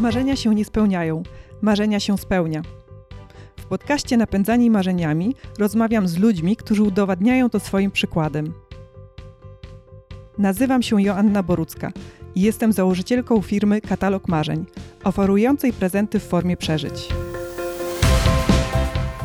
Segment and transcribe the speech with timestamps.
[0.00, 1.22] Marzenia się nie spełniają,
[1.62, 2.62] marzenia się spełnia.
[3.56, 8.52] W podcaście Napędzani Marzeniami rozmawiam z ludźmi, którzy udowadniają to swoim przykładem.
[10.38, 11.92] Nazywam się Joanna Borucka
[12.34, 14.66] i jestem założycielką firmy Katalog Marzeń,
[15.04, 17.08] oferującej prezenty w formie przeżyć.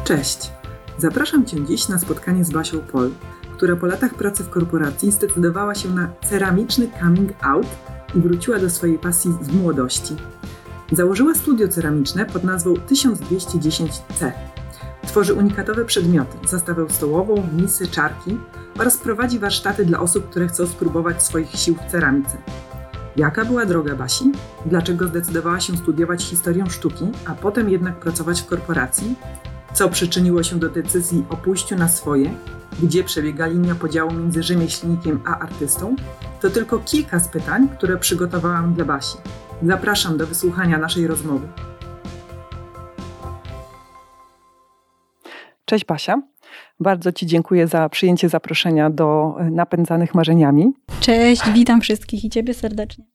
[0.04, 0.52] Cześć!
[0.98, 3.12] Zapraszam Cię dziś na spotkanie z Basią Pol,
[3.58, 7.68] która po latach pracy w korporacji zdecydowała się na ceramiczny coming out
[8.16, 10.16] i wróciła do swojej pasji z młodości.
[10.94, 14.32] Założyła studio ceramiczne pod nazwą 1210C.
[15.08, 18.38] Tworzy unikatowe przedmioty, zastawę stołową, misy, czarki
[18.80, 22.38] oraz prowadzi warsztaty dla osób, które chcą spróbować swoich sił w ceramice.
[23.16, 24.32] Jaka była droga Basi?
[24.66, 29.16] Dlaczego zdecydowała się studiować historię sztuki, a potem jednak pracować w korporacji?
[29.74, 32.34] Co przyczyniło się do decyzji o pójściu na swoje?
[32.84, 35.96] Gdzie przebiega linia podziału między rzemieślnikiem a artystą?
[36.42, 39.18] To tylko kilka z pytań, które przygotowałam dla Basi.
[39.66, 41.48] Zapraszam do wysłuchania naszej rozmowy.
[45.66, 46.22] Cześć Basia.
[46.80, 50.74] Bardzo Ci dziękuję za przyjęcie zaproszenia do Napędzanych Marzeniami.
[51.00, 53.06] Cześć, witam wszystkich i Ciebie serdecznie.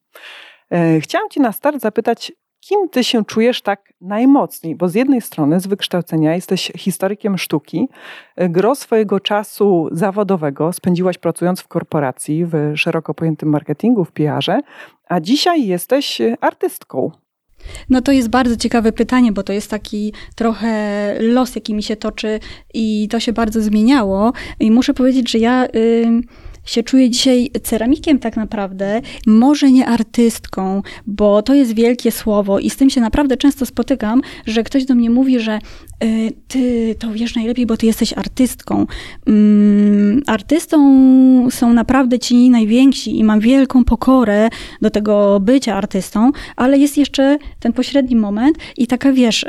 [0.73, 4.77] E, chciałam Cię na start zapytać, kim Ty się czujesz tak najmocniej?
[4.77, 7.89] Bo z jednej strony z wykształcenia jesteś historykiem sztuki,
[8.37, 14.61] gro swojego czasu zawodowego spędziłaś pracując w korporacji, w szeroko pojętym marketingu, w PR-ze,
[15.09, 17.11] a dzisiaj jesteś artystką.
[17.91, 21.97] No to jest bardzo ciekawe pytanie, bo to jest taki trochę los, jaki mi się
[21.97, 22.41] toczy
[22.75, 24.33] i to się bardzo zmieniało.
[24.61, 25.67] I muszę powiedzieć, że ja...
[26.69, 32.71] się czuję dzisiaj ceramikiem tak naprawdę, może nie artystką, bo to jest wielkie słowo i
[32.71, 35.59] z tym się naprawdę często spotykam, że ktoś do mnie mówi, że
[36.05, 38.87] y, ty to wiesz najlepiej, bo ty jesteś artystką.
[39.27, 40.79] Mm, artystą
[41.51, 44.49] są naprawdę ci najwięksi i mam wielką pokorę
[44.83, 49.45] do tego bycia artystą, ale jest jeszcze ten pośredni moment i taka wiesz...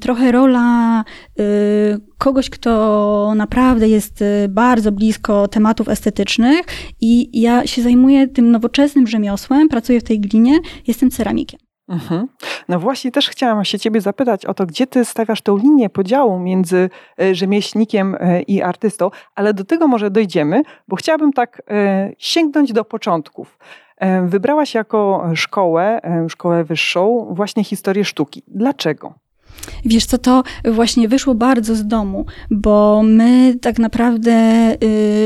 [0.00, 1.04] trochę rola
[1.40, 1.42] y,
[2.18, 6.60] kogoś, kto naprawdę jest y, bardzo blisko tematów estetycznych
[7.00, 11.60] i ja się zajmuję tym nowoczesnym rzemiosłem, pracuję w tej glinie, jestem ceramikiem.
[11.88, 12.26] Mhm.
[12.68, 16.38] No właśnie też chciałam się ciebie zapytać o to, gdzie ty stawiasz tę linię podziału
[16.38, 16.90] między
[17.22, 18.16] y, rzemieślnikiem
[18.46, 21.62] i artystą, ale do tego może dojdziemy, bo chciałabym tak
[22.18, 23.58] sięgnąć do początków.
[23.96, 28.42] E, wybrałaś jako szkołę, e, szkołę wyższą, właśnie historię sztuki.
[28.48, 29.14] Dlaczego?
[29.84, 34.32] Wiesz co, to właśnie wyszło bardzo z domu, bo my tak naprawdę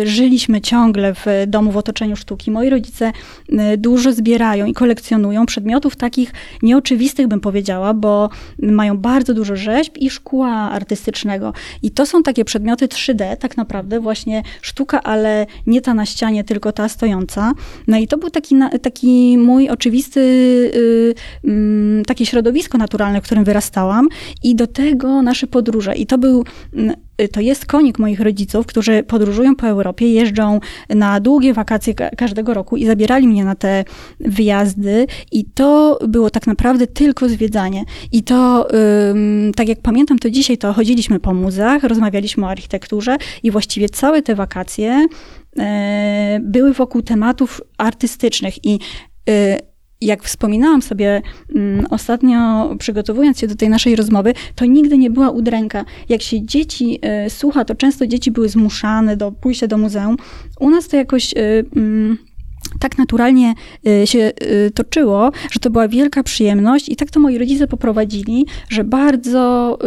[0.03, 2.51] y, żyliśmy ciągle w domu w otoczeniu sztuki.
[2.51, 3.13] Moi rodzice
[3.53, 6.33] y, dużo zbierają i kolekcjonują przedmiotów takich
[6.63, 8.31] nieoczywistych, bym powiedziała, bo
[8.63, 11.53] mają bardzo dużo rzeźb i szkła artystycznego.
[11.83, 16.45] I to są takie przedmioty 3D, tak naprawdę, właśnie sztuka, ale nie ta na ścianie,
[16.45, 17.53] tylko ta stojąca.
[17.89, 21.15] No i to był taki, taki mój oczywisty, y,
[21.45, 24.09] mm, takie środowisko naturalne, w którym wyrastałam.
[24.43, 25.95] I do tego nasze podróże.
[25.95, 26.45] I to był
[26.75, 26.95] mm,
[27.29, 32.77] to jest konik moich rodziców, którzy podróżują po Europie, jeżdżą na długie wakacje każdego roku
[32.77, 33.85] i zabierali mnie na te
[34.21, 37.85] wyjazdy i to było tak naprawdę tylko zwiedzanie.
[38.13, 38.69] I to,
[39.57, 44.23] tak jak pamiętam to dzisiaj, to chodziliśmy po muzeach, rozmawialiśmy o architekturze i właściwie całe
[44.23, 45.07] te wakacje
[45.59, 48.79] e, były wokół tematów artystycznych i
[49.31, 49.70] y,
[50.01, 51.23] jak wspominałam sobie
[51.55, 55.85] mm, ostatnio, przygotowując się do tej naszej rozmowy, to nigdy nie była udręka.
[56.09, 60.17] Jak się dzieci y, słucha, to często dzieci były zmuszane do pójścia do muzeum.
[60.61, 61.33] U nas to jakoś.
[61.33, 62.19] Y, mm,
[62.81, 63.55] tak naturalnie
[63.87, 64.33] y, się
[64.75, 69.79] toczyło, że to była wielka przyjemność i tak to moi rodzice poprowadzili, że bardzo,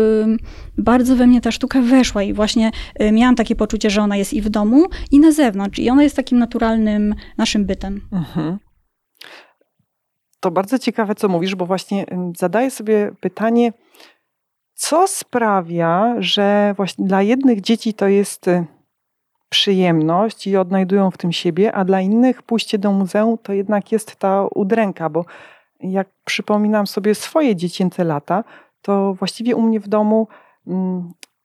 [0.78, 2.72] bardzo we mnie ta sztuka weszła i właśnie
[3.12, 6.16] miałam takie poczucie, że ona jest i w domu, i na zewnątrz i ona jest
[6.16, 8.02] takim naturalnym naszym bytem.
[8.12, 8.58] Mhm.
[10.44, 12.06] To bardzo ciekawe, co mówisz, bo właśnie
[12.38, 13.74] zadaję sobie pytanie,
[14.74, 18.66] co sprawia, że właśnie dla jednych dzieci to jest y,
[19.50, 24.16] przyjemność i odnajdują w tym siebie, a dla innych pójście do muzeum to jednak jest
[24.16, 25.26] ta udręka, bo
[25.80, 28.44] jak przypominam sobie swoje dziecięce lata,
[28.82, 30.28] to właściwie u mnie w domu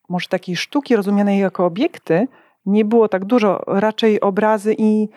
[0.08, 2.28] może takiej sztuki rozumianej jako obiekty
[2.66, 5.08] nie było tak dużo, raczej obrazy i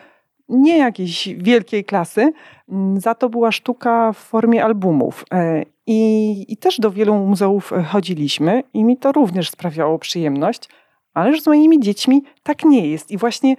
[0.52, 2.32] nie jakiejś wielkiej klasy,
[2.68, 5.24] mm, za to była sztuka w formie albumów.
[5.32, 10.68] E, I, I, też do wielu muzeów e, chodziliśmy i mi to również sprawiało przyjemność,
[11.14, 13.10] ale z moimi dziećmi tak nie jest.
[13.10, 13.56] I właśnie,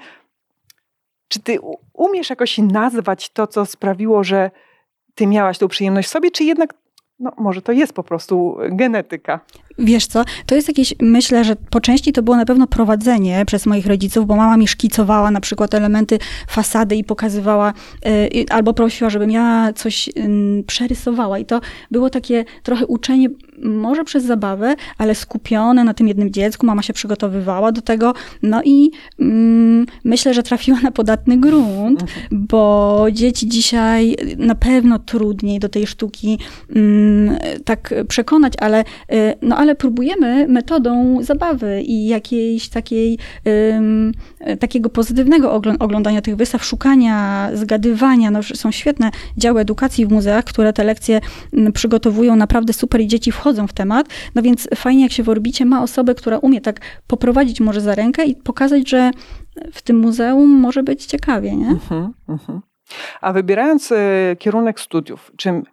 [1.27, 1.59] czy ty
[1.93, 4.51] umiesz jakoś nazwać to, co sprawiło, że
[5.15, 6.73] ty miałaś tą przyjemność w sobie, czy jednak
[7.19, 9.39] no, może to jest po prostu genetyka.
[9.79, 13.65] Wiesz co, to jest jakieś, myślę, że po części to było na pewno prowadzenie przez
[13.65, 17.73] moich rodziców, bo mama mi szkicowała na przykład elementy fasady i pokazywała,
[18.05, 21.39] y, albo prosiła, żebym ja coś y, przerysowała.
[21.39, 21.61] I to
[21.91, 23.27] było takie trochę uczenie,
[23.63, 26.65] może przez zabawę, ale skupione na tym jednym dziecku.
[26.65, 28.13] Mama się przygotowywała do tego.
[28.43, 32.19] No i mm, myślę, że trafiła na podatny grunt, mhm.
[32.31, 36.39] bo dzieci dzisiaj na pewno trudniej do tej sztuki
[37.65, 38.85] tak przekonać, ale, y,
[39.41, 43.17] no, ale próbujemy metodą zabawy i jakiejś takiej,
[44.59, 48.31] takiego pozytywnego oglądania tych wystaw, szukania, zgadywania.
[48.31, 51.21] No, są świetne działy edukacji w muzeach, które te lekcje
[51.73, 54.07] przygotowują naprawdę super i dzieci wchodzą w temat.
[54.35, 57.95] No więc fajnie, jak się w orbicie ma osobę, która umie tak poprowadzić może za
[57.95, 59.11] rękę i pokazać, że
[59.73, 61.67] w tym muzeum może być ciekawie, nie?
[61.67, 62.59] Uh -huh, uh -huh.
[63.21, 63.95] A wybierając y,
[64.39, 65.63] kierunek studiów, czym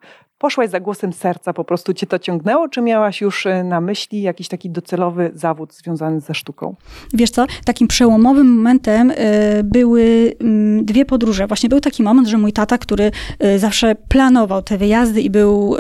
[0.41, 4.23] poszłaś za głosem serca, po prostu cię to ciągnęło, czy miałaś już e, na myśli
[4.23, 6.75] jakiś taki docelowy zawód związany ze sztuką?
[7.15, 11.47] Wiesz co, takim przełomowym momentem e, były mm, dwie podróże.
[11.47, 15.77] Właśnie był taki moment, że mój tata, który e, zawsze planował te wyjazdy i był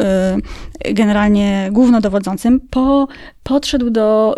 [0.94, 3.08] generalnie głównodowodzącym, po,
[3.42, 4.34] podszedł do,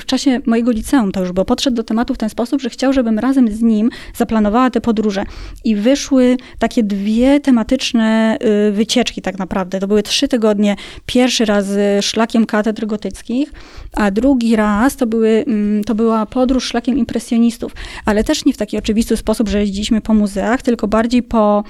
[0.00, 2.92] w czasie mojego liceum to już było, podszedł do tematu w ten sposób, że chciał,
[2.92, 5.24] żebym razem z nim zaplanowała te podróże.
[5.64, 8.38] I wyszły takie dwie tematyczne
[8.72, 9.80] wycieczki tak naprawdę.
[9.80, 10.76] To były trzy tygodnie.
[11.06, 11.66] Pierwszy raz
[12.00, 13.52] szlakiem katedr gotyckich,
[13.92, 17.72] a drugi raz to, były, mm, to była podróż szlakiem impresjonistów,
[18.04, 21.64] ale też nie w taki oczywisty sposób, że jeździliśmy po muzeach, tylko bardziej po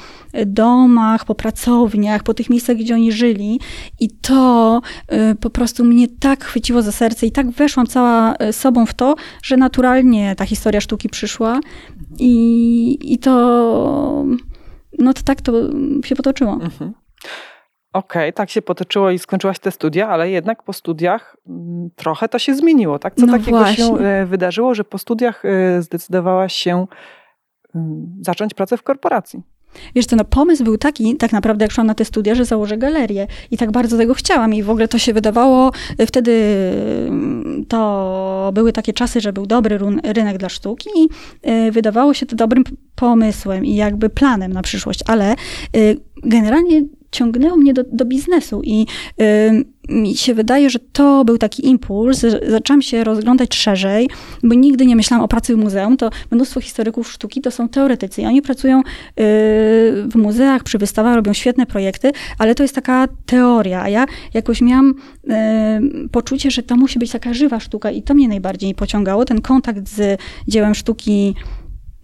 [0.47, 3.61] domach, po pracowniach, po tych miejscach, gdzie oni żyli.
[4.01, 4.81] I to
[5.13, 8.95] y, po prostu mnie tak chwyciło za serce i tak weszłam cała y, sobą w
[8.95, 11.61] to, że naturalnie ta historia sztuki przyszła
[12.19, 14.25] i, i to
[14.99, 15.53] no to tak to
[16.05, 16.53] się potoczyło.
[16.53, 16.95] Mhm.
[17.93, 22.29] Okej, okay, tak się potoczyło i skończyłaś te studia, ale jednak po studiach mm, trochę
[22.29, 23.15] to się zmieniło, tak?
[23.15, 23.85] Co no takiego właśnie.
[23.85, 26.87] się e, wydarzyło, że po studiach e, zdecydowałaś się
[27.75, 29.43] mm, zacząć pracę w korporacji?
[29.95, 32.79] Wiesz co, no pomysł był taki, tak naprawdę jak szłam na te studia, że założę
[32.79, 33.27] galerię.
[33.51, 34.55] I tak bardzo tego chciałam.
[34.55, 36.33] I w ogóle to się wydawało, e, wtedy
[37.09, 41.09] mm, to były takie czasy, że był dobry rynek dla sztuki i
[41.73, 45.35] wydawało się to dobrym pomysłem i jakby planem na przyszłość, ale
[46.25, 48.87] generalnie ciągnęło mnie do, do biznesu i
[49.21, 52.25] y, mi się wydaje, że to był taki impuls.
[52.49, 54.09] Zaczęłam się rozglądać szerzej,
[54.43, 55.97] bo nigdy nie myślałam o pracy w muzeum.
[55.97, 58.83] To mnóstwo historyków sztuki to są teoretycy i oni pracują y,
[60.09, 63.83] w muzeach, przy wystawach, robią świetne projekty, ale to jest taka teoria.
[63.83, 64.95] A ja jakoś miałam
[66.05, 69.41] y, poczucie, że to musi być taka żywa sztuka i to mnie najbardziej pociągało, ten
[69.41, 71.35] kontakt z dziełem sztuki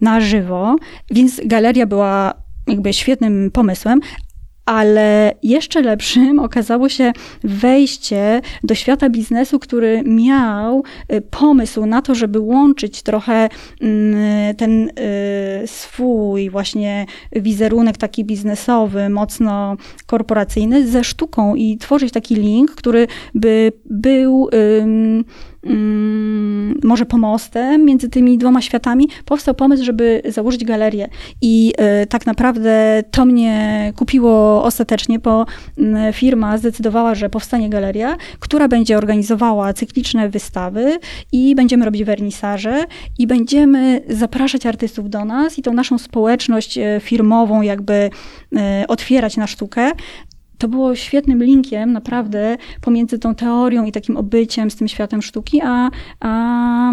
[0.01, 0.75] na żywo,
[1.11, 2.33] więc galeria była
[2.67, 3.99] jakby świetnym pomysłem,
[4.65, 7.11] ale jeszcze lepszym okazało się
[7.43, 10.83] wejście do świata biznesu, który miał
[11.13, 13.49] y, pomysł na to, żeby łączyć trochę
[13.81, 22.35] mm, ten y, swój właśnie wizerunek taki biznesowy, mocno korporacyjny ze sztuką i tworzyć taki
[22.35, 25.25] link, który by był Mm,
[26.85, 31.07] może pomostem między tymi dwoma światami, powstał pomysł, żeby założyć galerię.
[31.41, 31.73] I
[32.03, 35.45] y, tak naprawdę to mnie kupiło ostatecznie, bo
[36.13, 40.99] firma zdecydowała, że powstanie galeria, która będzie organizowała cykliczne wystawy
[41.31, 42.85] i będziemy robić wernisaże
[43.17, 49.37] i będziemy zapraszać artystów do nas i tą naszą społeczność y, firmową jakby y, otwierać
[49.37, 49.91] na sztukę
[50.57, 55.61] to było świetnym linkiem naprawdę pomiędzy tą teorią i takim obyciem z tym światem sztuki,
[55.63, 56.91] a, a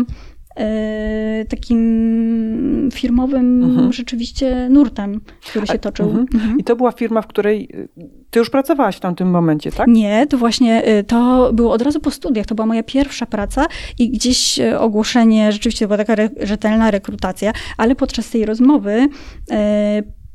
[0.57, 3.93] e, takim firmowym mhm.
[3.93, 6.07] rzeczywiście nurtem, który się toczył.
[6.07, 6.27] Mhm.
[6.35, 6.59] Mhm.
[6.59, 7.89] I to była firma, w której y,
[8.31, 9.89] ty już pracowałaś w tamtym momencie, tak?
[9.89, 12.47] Nie, to właśnie y, to było od razu po studiach.
[12.47, 13.67] To była moja pierwsza praca
[13.99, 19.09] i gdzieś y, ogłoszenie, rzeczywiście była taka re, rzetelna rekrutacja, ale podczas tej rozmowy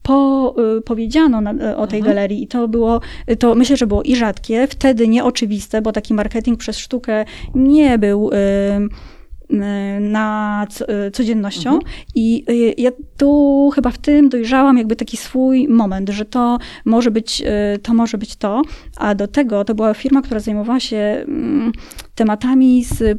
[0.07, 2.15] po, y, powiedziano na, y, o tej mhm.
[2.15, 3.01] galerii i to było,
[3.39, 8.29] to myślę, że było i rzadkie, wtedy nieoczywiste, bo taki marketing przez sztukę nie był
[8.29, 8.35] y,
[9.99, 10.67] na
[11.13, 11.69] codziennością.
[11.69, 11.93] Mhm.
[12.15, 12.45] I
[12.77, 17.43] ja tu chyba w tym dojrzałam jakby taki swój moment, że to może być
[17.83, 18.61] to, może być to.
[18.97, 21.71] A do tego to była firma, która zajmowała się mm,
[22.17, 23.15] tematami z e,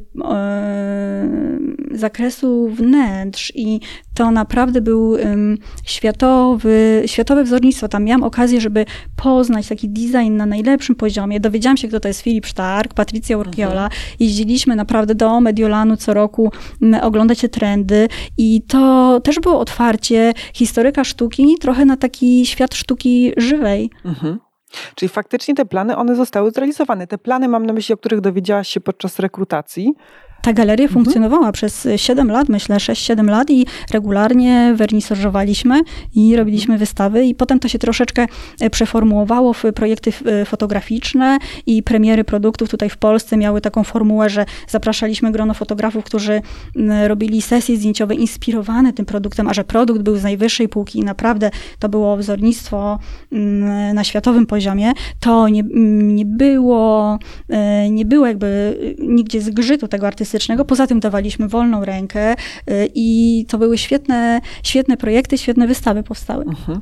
[1.90, 3.80] zakresu wnętrz i
[4.14, 5.16] to naprawdę był
[5.84, 7.88] światowy, światowe wzornictwo.
[7.88, 8.84] Tam miałam okazję, żeby
[9.16, 11.40] poznać taki design na najlepszym poziomie.
[11.40, 13.84] Dowiedziałam się, kto to jest Filip Stark, Patrycja Urquiola.
[13.84, 13.90] Mhm.
[14.20, 16.52] Jeździliśmy naprawdę do Mediolanu co roku
[17.02, 23.32] oglądać te trendy i to też było otwarcie historyka sztuki trochę na taki świat sztuki
[23.36, 23.90] żywej.
[24.04, 24.47] Mhm.
[24.94, 27.06] Czyli faktycznie te plany, one zostały zrealizowane.
[27.06, 29.94] Te plany mam na myśli, o których dowiedziałaś się podczas rekrutacji.
[30.42, 30.94] Ta galeria mhm.
[30.94, 35.80] funkcjonowała przez 7 lat, myślę, 6-7 lat i regularnie wernisażowaliśmy
[36.14, 38.26] i robiliśmy wystawy i potem to się troszeczkę
[38.60, 44.30] e, przeformułowało w projekty e, fotograficzne i premiery produktów tutaj w Polsce miały taką formułę,
[44.30, 46.42] że zapraszaliśmy grono fotografów, którzy
[47.06, 51.50] robili sesje zdjęciowe inspirowane tym produktem, a że produkt był z najwyższej półki i naprawdę
[51.78, 52.98] to było wzornictwo
[53.94, 55.62] na światowym poziomie, to nie,
[56.02, 57.18] nie było,
[57.48, 60.64] e, nie było jakby nigdzie zgrzytu tego artystycznego artystycznego.
[60.64, 66.44] Poza tym dawaliśmy wolną rękę y, i to były świetne, świetne projekty, świetne wystawy powstały.
[66.44, 66.80] Mhm.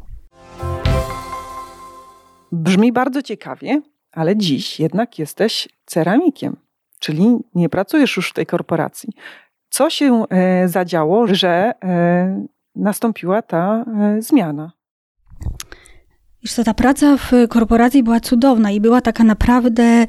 [2.53, 6.57] Brzmi bardzo ciekawie, ale dziś jednak jesteś ceramikiem,
[7.00, 9.12] czyli nie pracujesz już w tej korporacji.
[9.69, 14.73] Co się e, zadziało, że e, nastąpiła ta e, zmiana?
[16.43, 20.07] Wiesz co, ta praca w korporacji była cudowna i była taka naprawdę y,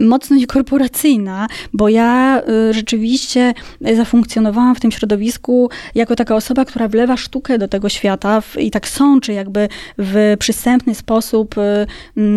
[0.00, 3.54] mocno niekorporacyjna, bo ja y, rzeczywiście
[3.96, 8.88] zafunkcjonowałam w tym środowisku jako taka osoba, która wlewa sztukę do tego świata i tak
[8.88, 11.86] sączy jakby w przystępny sposób y,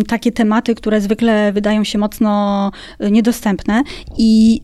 [0.06, 2.70] takie tematy, które zwykle wydają się mocno
[3.10, 3.82] niedostępne.
[4.18, 4.60] I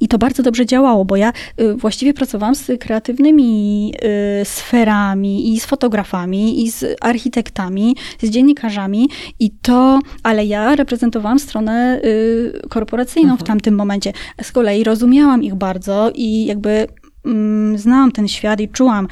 [0.00, 3.92] i to bardzo dobrze działało, bo ja y, właściwie pracowałam z kreatywnymi
[4.40, 9.08] y, sferami i z fotografami, i z architektami, z dziennikarzami
[9.40, 13.44] i to, ale ja reprezentowałam stronę y, korporacyjną mhm.
[13.44, 14.12] w tamtym momencie.
[14.42, 16.86] Z kolei rozumiałam ich bardzo i jakby
[17.24, 19.08] mm, znałam ten świat i czułam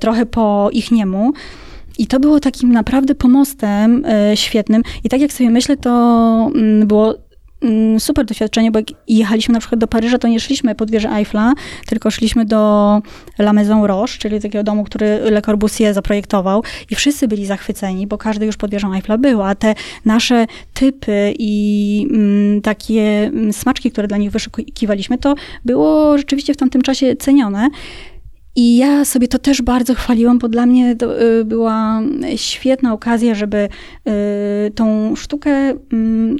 [0.00, 1.32] trochę po ich niemu.
[1.98, 4.04] I to było takim naprawdę pomostem
[4.34, 4.82] świetnym.
[5.04, 5.90] I tak jak sobie myślę, to
[6.54, 7.14] mm, było
[7.98, 11.52] super doświadczenie, bo jak jechaliśmy na przykład do Paryża, to nie szliśmy pod wieżę Eiffla,
[11.86, 13.02] tylko szliśmy do
[13.38, 18.18] La Maison Roche, czyli takiego domu, który Le Corbusier zaprojektował i wszyscy byli zachwyceni, bo
[18.18, 19.74] każdy już pod wieżą Eiffla był, a te
[20.04, 26.56] nasze typy i mm, takie mm, smaczki, które dla nich wyszukiwaliśmy, to było rzeczywiście w
[26.56, 27.68] tamtym czasie cenione.
[28.56, 32.02] I ja sobie to też bardzo chwaliłam, bo dla mnie to y, była
[32.36, 33.68] świetna okazja, żeby
[34.68, 35.50] y, tą sztukę
[35.92, 36.36] mm,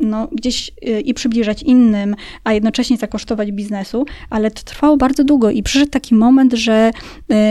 [0.00, 5.50] no, gdzieś y, i przybliżać innym, a jednocześnie zakosztować biznesu, ale to trwało bardzo długo
[5.50, 6.90] i przyszedł taki moment, że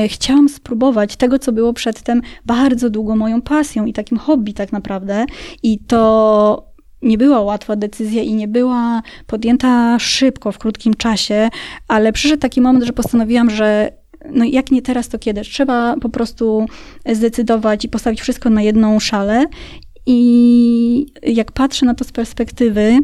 [0.05, 4.71] y, chciałam spróbować tego, co było przedtem bardzo długo moją pasją i takim hobby tak
[4.71, 5.25] naprawdę
[5.63, 6.67] i to
[7.01, 11.49] nie była łatwa decyzja i nie była podjęta szybko, w krótkim czasie,
[11.87, 13.91] ale przyszedł taki moment, że postanowiłam, że
[14.31, 15.41] no jak nie teraz, to kiedy?
[15.41, 16.65] Trzeba po prostu
[17.05, 19.45] zdecydować i postawić wszystko na jedną szalę
[20.07, 22.99] i jak patrzę na to z perspektywy,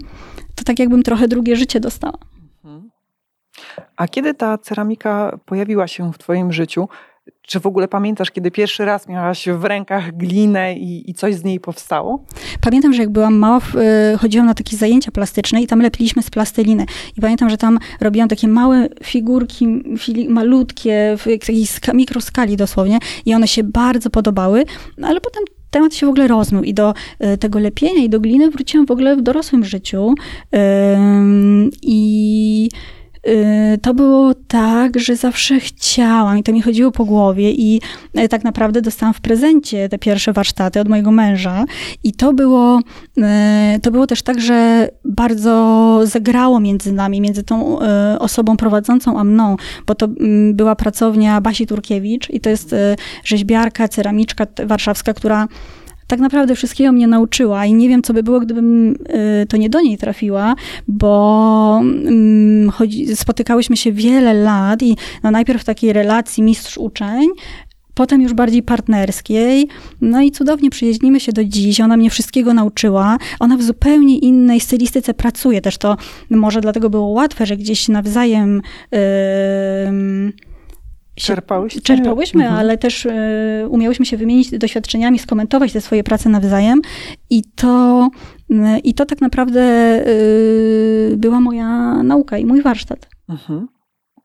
[0.56, 2.18] to tak jakbym trochę drugie życie dostała.
[2.64, 2.90] Mhm.
[3.96, 6.88] A kiedy ta ceramika pojawiła się w Twoim życiu?
[7.42, 11.44] Czy w ogóle pamiętasz, kiedy pierwszy raz miałaś w rękach glinę i, i coś z
[11.44, 12.26] niej powstało?
[12.62, 13.60] Pamiętam, że jak byłam mała,
[14.14, 16.86] y, chodziłam na takie zajęcia plastyczne i tam lepiliśmy z plasteliny.
[17.18, 19.68] I pamiętam, że tam robiłam takie małe figurki,
[20.30, 24.66] malutkie, w takiej mikroskali dosłownie i one się bardzo podobały,
[24.98, 25.44] no ale potem
[25.74, 28.92] temat się w ogóle rozmył i do e, tego lepienia i do gliny wróciłam w
[28.92, 30.16] ogóle w dorosłym życiu.
[31.82, 32.70] I
[33.82, 37.82] to było tak, że zawsze chciałam i to mi chodziło po głowie i
[38.14, 41.66] e, tak naprawdę dostałam w prezencie te pierwsze warsztaty od mojego męża
[42.04, 42.80] i to było,
[43.18, 49.20] e, to było też tak, że bardzo zagrało między nami, między tą e, osobą prowadzącą
[49.20, 49.56] a mną,
[49.88, 52.76] bo to mm, była pracownia Basi Turkiewicz i to jest
[53.24, 55.48] rzeźbiarka, ceramiczka warszawska, która
[56.14, 59.70] tak naprawdę wszystkiego mnie nauczyła i nie wiem, co by było, gdybym y, to nie
[59.70, 60.56] do niej trafiła,
[60.88, 67.30] bo mm, chodzi, spotykałyśmy się wiele lat i no najpierw w takiej relacji mistrz-uczeń,
[67.94, 69.68] potem już bardziej partnerskiej.
[70.02, 71.82] No i cudownie przyjeździmy się do dziś.
[71.82, 73.18] Ona mnie wszystkiego nauczyła.
[73.40, 75.62] Ona w zupełnie innej stylistyce pracuje.
[75.62, 75.98] Też to
[76.30, 78.62] może dlatego było łatwe, że gdzieś nawzajem.
[78.92, 80.34] Yy,
[81.16, 81.82] Czerpałyście?
[81.82, 82.60] Czerpałyśmy, mhm.
[82.60, 83.12] ale też y,
[83.70, 86.82] umiałyśmy się wymienić doświadczeniami, skomentować te swoje prace nawzajem
[87.30, 88.10] i to,
[88.52, 89.62] y, i to tak naprawdę
[90.08, 93.10] y, była moja nauka i mój warsztat.
[93.30, 93.68] Mhm.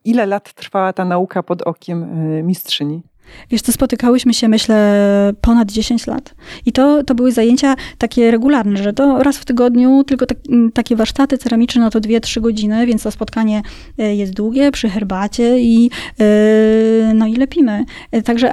[0.05, 2.07] Ile lat trwała ta nauka pod okiem
[2.47, 3.03] mistrzyni?
[3.51, 6.35] Wiesz, to spotykałyśmy się, myślę, ponad 10 lat.
[6.67, 10.39] I to, to były zajęcia takie regularne, że to raz w tygodniu, tylko tak,
[10.75, 13.63] takie warsztaty ceramiczne, no to 2-3 godziny, więc to spotkanie
[13.99, 17.85] e, jest długie, przy herbacie i, e, no i lepimy.
[18.13, 18.49] E, także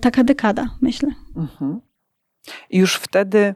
[0.00, 1.08] taka dekada, myślę.
[1.36, 1.80] Mhm.
[2.70, 3.54] I już wtedy,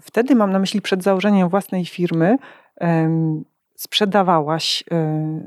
[0.00, 2.36] wtedy mam na myśli przed założeniem własnej firmy,
[3.76, 4.84] sprzedawałaś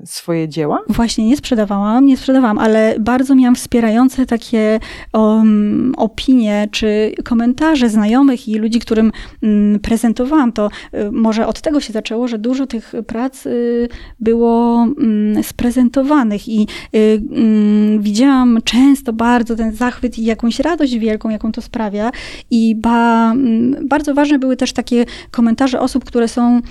[0.03, 0.79] y, swoje dzieła?
[0.89, 4.79] Właśnie nie sprzedawałam, nie sprzedawałam, ale bardzo miałam wspierające takie
[5.13, 10.51] um, opinie czy komentarze znajomych i ludzi, którym um, prezentowałam.
[10.51, 16.47] To y, może od tego się zaczęło, że dużo tych prac y, było mm, sprezentowanych
[16.47, 22.11] i y, mm, widziałam często bardzo ten zachwyt i jakąś radość wielką, jaką to sprawia.
[22.51, 26.61] I ba, mm, bardzo ważne były też takie komentarze osób, które są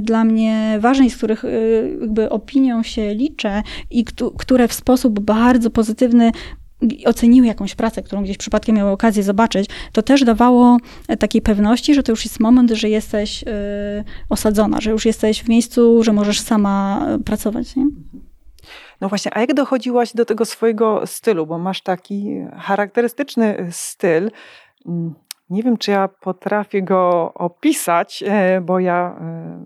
[0.00, 4.04] dla mnie i z których y, jakby opinią się liczę i
[4.38, 6.32] które w sposób bardzo pozytywny
[7.04, 10.76] oceniły jakąś pracę, którą gdzieś przypadkiem miały okazję zobaczyć, to też dawało
[11.18, 13.46] takiej pewności, że to już jest moment, że jesteś y,
[14.28, 17.76] osadzona, że już jesteś w miejscu, że możesz sama pracować.
[17.76, 17.86] Nie?
[19.00, 21.46] No właśnie, a jak dochodziłaś do tego swojego stylu?
[21.46, 24.30] Bo masz taki charakterystyczny styl.
[24.86, 25.14] Mm,
[25.50, 29.60] nie wiem, czy ja potrafię go opisać, e, bo ja e,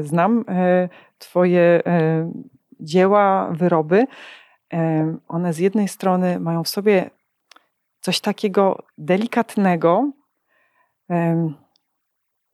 [0.00, 0.88] znam e,
[1.18, 1.82] Twoje
[2.80, 4.06] dzieła, wyroby.
[5.28, 7.10] One z jednej strony mają w sobie
[8.00, 10.10] coś takiego delikatnego,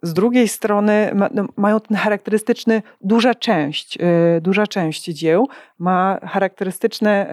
[0.02, 3.98] z drugiej strony no, mają ten charakterystyczny, duża część,
[4.40, 7.26] duża część dzieł ma charakterystyczne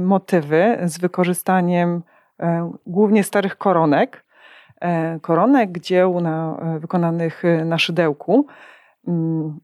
[0.00, 2.02] motywy z wykorzystaniem
[2.86, 4.24] głównie starych koronek,
[4.82, 8.46] E, koronek dzieł na, e, wykonanych e, na szydełku.
[9.08, 9.60] Mm,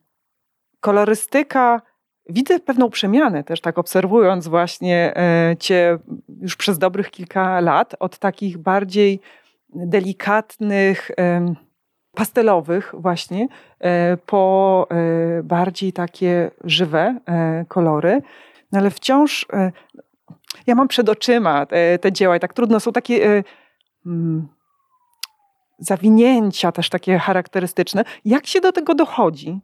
[0.80, 1.83] kolorystyka,
[2.28, 5.14] widzę pewną przemianę też, tak obserwując właśnie
[5.59, 5.99] Cię
[6.40, 9.21] już przez dobrych kilka lat, od takich bardziej
[9.68, 11.11] delikatnych,
[12.14, 13.49] pastelowych właśnie,
[14.26, 14.87] po
[15.42, 17.21] bardziej takie żywe
[17.68, 18.23] kolory.
[18.73, 19.47] No ale wciąż
[20.66, 23.45] ja mam przed oczyma te, te dzieła i tak trudno, są takie
[24.07, 24.49] mm,
[25.78, 28.04] zawinięcia też takie charakterystyczne.
[28.25, 29.61] Jak się do tego dochodzi?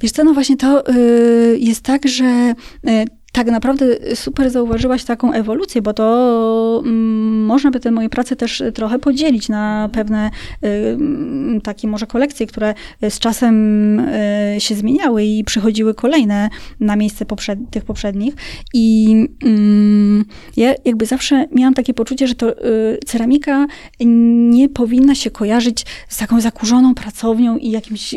[0.00, 2.54] Wiesz co, no właśnie to y, jest tak, że
[2.88, 3.04] y,
[3.36, 8.62] tak naprawdę super zauważyłaś taką ewolucję, bo to mm, można by te moje prace też
[8.74, 10.30] trochę podzielić na pewne
[10.64, 12.74] y, takie może kolekcje, które
[13.10, 16.48] z czasem y, się zmieniały i przychodziły kolejne
[16.80, 18.34] na miejsce poprzed, tych poprzednich.
[18.74, 19.14] I
[19.44, 23.66] y, ja jakby zawsze miałam takie poczucie, że to y, ceramika
[24.50, 28.14] nie powinna się kojarzyć z taką zakurzoną pracownią i jakimś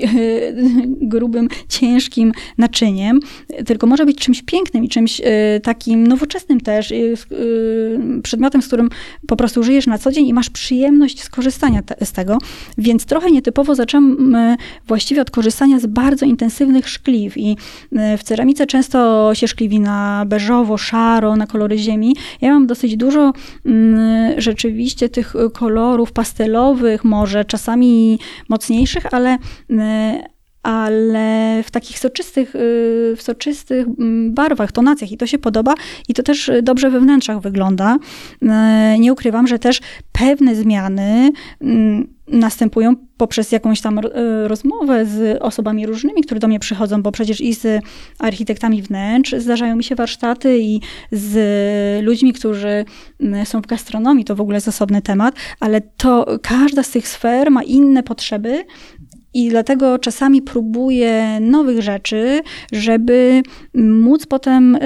[1.11, 3.19] grubym, ciężkim naczyniem,
[3.65, 6.95] tylko może być czymś pięknym i czymś czymś y, takim nowoczesnym też, y,
[7.31, 8.89] y, przedmiotem, z którym
[9.27, 12.37] po prostu żyjesz na co dzień i masz przyjemność skorzystania z tego.
[12.77, 14.35] Więc trochę nietypowo zaczęłam
[14.87, 17.57] właściwie od korzystania z bardzo intensywnych szkliw i
[18.17, 22.15] w ceramice często się szkliwi na beżowo, szaro, na kolory ziemi.
[22.41, 23.33] Ja mam dosyć dużo
[23.65, 28.19] mm, rzeczywiście tych kolorów pastelowych, może czasami
[28.49, 29.37] mocniejszych, ale
[30.63, 35.73] ale w takich soczystych, y, w soczystych mm, barwach, tonacjach i to się podoba
[36.07, 37.97] i to też dobrze we wnętrzach wygląda.
[38.41, 44.01] Y, nie ukrywam, że też pewne zmiany mm, następują poprzez jakąś tam y,
[44.47, 47.83] rozmowę z osobami różnymi, które do mnie przychodzą, bo przecież i z
[48.19, 52.85] architektami wnętrz zdarzają mi się warsztaty i z ludźmi, którzy
[53.19, 57.07] mm, są w gastronomii, to w ogóle jest osobny temat, ale to każda z tych
[57.07, 58.65] sfer ma inne potrzeby
[59.33, 63.41] i dlatego czasami próbuję nowych rzeczy, żeby
[63.73, 64.79] móc potem e,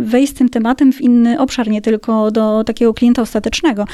[0.00, 3.84] wejść z tym tematem w inny obszar, nie tylko do takiego klienta ostatecznego.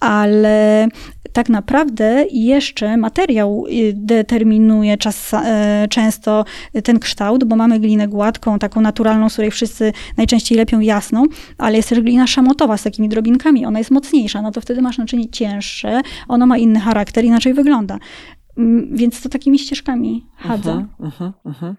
[0.00, 0.88] Ale
[1.32, 6.44] tak naprawdę jeszcze materiał y, determinuje czas, e, często
[6.84, 11.24] ten kształt, bo mamy glinę gładką, taką naturalną, z której wszyscy najczęściej lepią jasną,
[11.58, 13.66] ale jest też glina szamotowa z takimi drobinkami.
[13.66, 17.98] Ona jest mocniejsza, no to wtedy masz naczynie cięższe, ono ma inny charakter, inaczej wygląda.
[18.58, 20.74] Mm, więc to takimi ścieżkami chadza.
[20.74, 21.74] Uh -huh, uh -huh, uh -huh.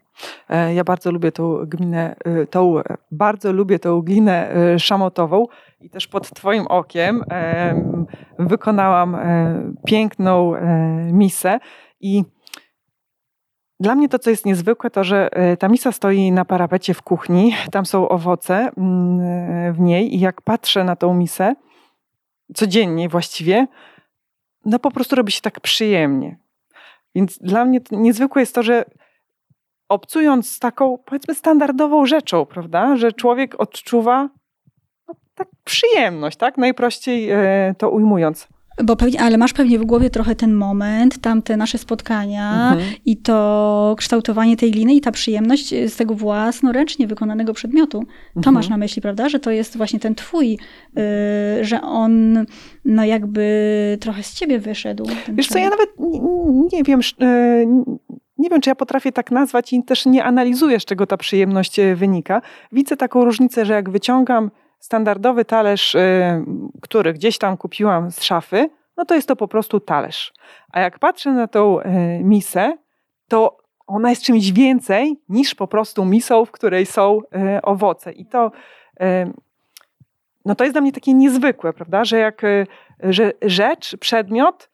[0.75, 2.75] Ja bardzo lubię tą gminę, y, tą,
[3.11, 5.45] bardzo lubię tą glinę szamotową
[5.81, 7.23] i też pod twoim okiem
[8.39, 10.59] wykonałam e, piękną e,
[11.13, 11.59] misę
[11.99, 12.23] i
[13.79, 17.01] dla mnie to, co jest niezwykłe, to, że e, ta misa stoi na parapecie w
[17.01, 21.55] kuchni, tam są owoce mm, w niej i jak patrzę na tą misę,
[22.55, 23.67] codziennie właściwie,
[24.65, 26.39] no po prostu robi się tak przyjemnie.
[27.15, 28.85] Więc dla mnie niezwykłe jest to, że
[29.89, 34.29] obcując z taką, powiedzmy, standardową rzeczą, prawda, że człowiek odczuwa
[35.07, 36.57] no, tak przyjemność, tak?
[36.57, 38.47] Najprościej e, to ujmując.
[38.83, 42.93] Bo pewnie, ale masz pewnie w głowie trochę ten moment, tamte nasze spotkania mhm.
[43.05, 48.03] i to kształtowanie tej gliny i ta przyjemność z tego własnoręcznie wykonanego przedmiotu.
[48.33, 48.53] To mhm.
[48.53, 49.29] masz na myśli, prawda?
[49.29, 50.57] Że to jest właśnie ten twój,
[50.97, 52.45] y, że on
[52.85, 55.05] no jakby trochę z ciebie wyszedł.
[55.33, 56.19] Wiesz co, ja nawet nie,
[56.73, 57.67] nie wiem, y,
[58.39, 61.79] nie wiem, czy ja potrafię tak nazwać i też nie analizuję, z czego ta przyjemność
[61.79, 62.41] e, wynika.
[62.71, 66.43] Widzę taką różnicę, że jak wyciągam standardowy talerz, e,
[66.81, 70.33] który gdzieś tam kupiłam z szafy, no to jest to po prostu talerz.
[70.71, 72.77] A jak patrzę na tą e, misę,
[73.27, 77.21] to ona jest czymś więcej niż po prostu misą, w której są
[77.63, 78.11] owoce.
[78.11, 78.51] I to,
[80.45, 82.41] no to jest dla mnie takie niezwykłe, prawda, że jak
[83.03, 84.68] że rzecz, przedmiot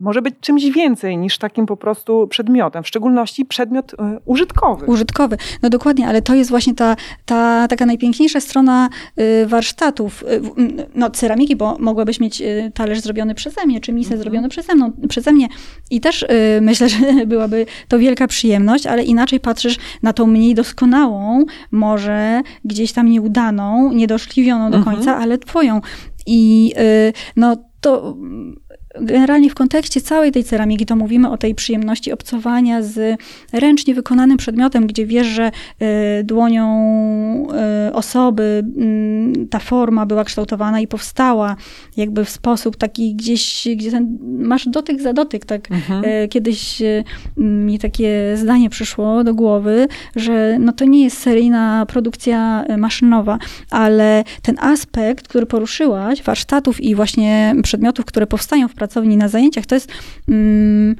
[0.00, 4.86] może być czymś więcej niż takim po prostu przedmiotem, w szczególności przedmiot y, użytkowy.
[4.86, 10.40] Użytkowy, no dokładnie, ale to jest właśnie ta, ta taka najpiękniejsza strona y, warsztatów, y,
[10.94, 12.42] no ceramiki, bo mogłabyś mieć
[12.74, 14.22] talerz zrobiony przeze mnie, czy misę mhm.
[14.22, 15.48] zrobiony przeze, mną, przeze mnie
[15.90, 16.26] i też
[16.60, 22.92] myślę, że byłaby to wielka przyjemność, ale inaczej patrzysz na tą mniej doskonałą, może gdzieś
[22.92, 24.96] tam nieudaną, niedoszliwioną do mhm.
[24.96, 25.80] końca, ale twoją.
[26.26, 26.72] I
[27.36, 28.16] no to
[29.00, 33.20] generalnie w kontekście całej tej ceramiki to mówimy o tej przyjemności obcowania z
[33.52, 35.50] ręcznie wykonanym przedmiotem, gdzie wiesz, że
[36.20, 36.66] y, dłonią
[37.88, 38.64] y, osoby
[39.42, 41.56] y, ta forma była kształtowana i powstała
[41.96, 45.44] jakby w sposób taki gdzieś, gdzie ten, masz dotyk za dotyk.
[45.44, 46.04] Tak mhm.
[46.04, 46.82] Y, kiedyś
[47.36, 53.38] mi takie zdanie przyszło do głowy, że no to nie jest seryjna produkcja maszynowa,
[53.70, 59.66] ale ten aspekt, który poruszyłaś, warsztatów i właśnie przedmiotów, które powstają w pracowni na zajęciach,
[59.66, 59.92] to jest
[60.28, 60.96] mm,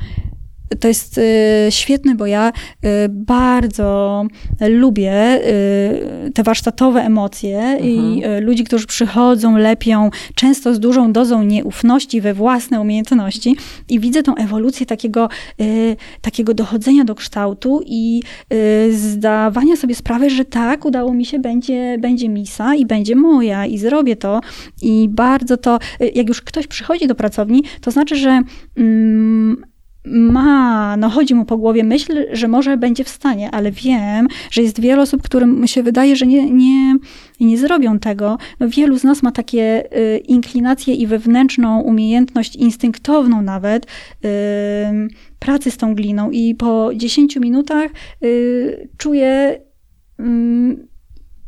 [0.81, 1.23] to jest y,
[1.71, 2.53] świetne, bo ja
[2.85, 4.25] y, bardzo
[4.69, 5.41] lubię
[6.27, 7.91] y, te warsztatowe emocje mhm.
[7.91, 13.57] i ludzi, którzy przychodzą, lepią, często z dużą dozą nieufności we własne umiejętności
[13.89, 15.29] i widzę tą ewolucję takiego,
[16.21, 18.23] takiego dochodzenia do kształtu i
[18.91, 23.79] zdawania sobie sprawy, że tak, udało mi się, będzie, będzie misa i będzie moja i
[23.79, 24.41] zrobię to
[24.83, 25.79] i bardzo to,
[26.15, 28.43] jak już ktoś przychodzi do pracowni, to znaczy, że
[28.77, 29.65] mm,
[30.07, 34.63] ma, no chodzi mu po głowie myśl, że może będzie w stanie, ale wiem, że
[34.63, 36.97] jest wiele osób, którym się wydaje, że nie, nie,
[37.41, 38.39] nie zrobią tego.
[38.61, 43.89] No wielu z nas ma takie y, inklinacje i wewnętrzną umiejętność, instynktowną nawet, y,
[45.39, 47.91] pracy z tą gliną i po 10 minutach
[48.23, 49.61] y, czuje,
[50.19, 50.87] mm,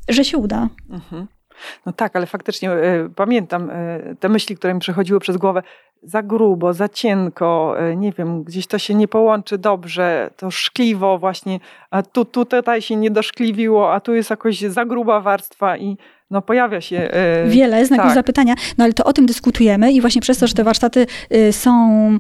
[0.08, 0.68] że się uda.
[0.90, 1.26] Mhm.
[1.86, 5.62] No tak, ale faktycznie y, pamiętam y, te myśli, które mi przechodziły przez głowę
[6.02, 11.18] za grubo, za cienko, e, nie wiem, gdzieś to się nie połączy dobrze, to szkliwo
[11.18, 15.76] właśnie, a tu, tu tutaj się nie doszkliwiło, a tu jest jakoś za gruba warstwa
[15.76, 15.96] i
[16.30, 17.11] no pojawia się...
[17.44, 18.14] Yy, Wiele znaków tak.
[18.14, 21.52] zapytania, no ale to o tym dyskutujemy i właśnie przez to, że te warsztaty y,
[21.52, 22.18] są y,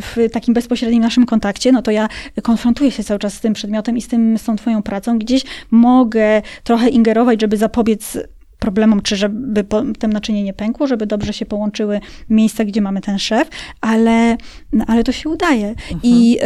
[0.00, 2.08] w takim bezpośrednim naszym kontakcie, no to ja
[2.42, 5.18] konfrontuję się cały czas z tym przedmiotem i z, tym, z tą twoją pracą.
[5.18, 8.18] Gdzieś mogę trochę ingerować, żeby zapobiec
[8.58, 13.18] problemom, czy żeby potem naczynie nie pękło, żeby dobrze się połączyły miejsca, gdzie mamy ten
[13.18, 13.48] szef,
[13.80, 14.36] ale,
[14.72, 15.68] no, ale to się udaje.
[15.68, 16.00] Mhm.
[16.02, 16.38] I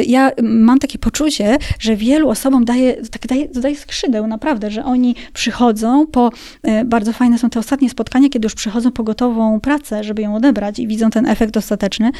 [0.00, 4.84] y, ja mam takie poczucie, że wielu osobom daje, tak daje, daje skrzydeł, naprawdę, że
[4.84, 6.30] oni przychodzą po,
[6.68, 10.36] y, bardzo fajne są te ostatnie spotkania, kiedy już przychodzą po gotową pracę, żeby ją
[10.36, 12.10] odebrać i widzą ten efekt ostateczny,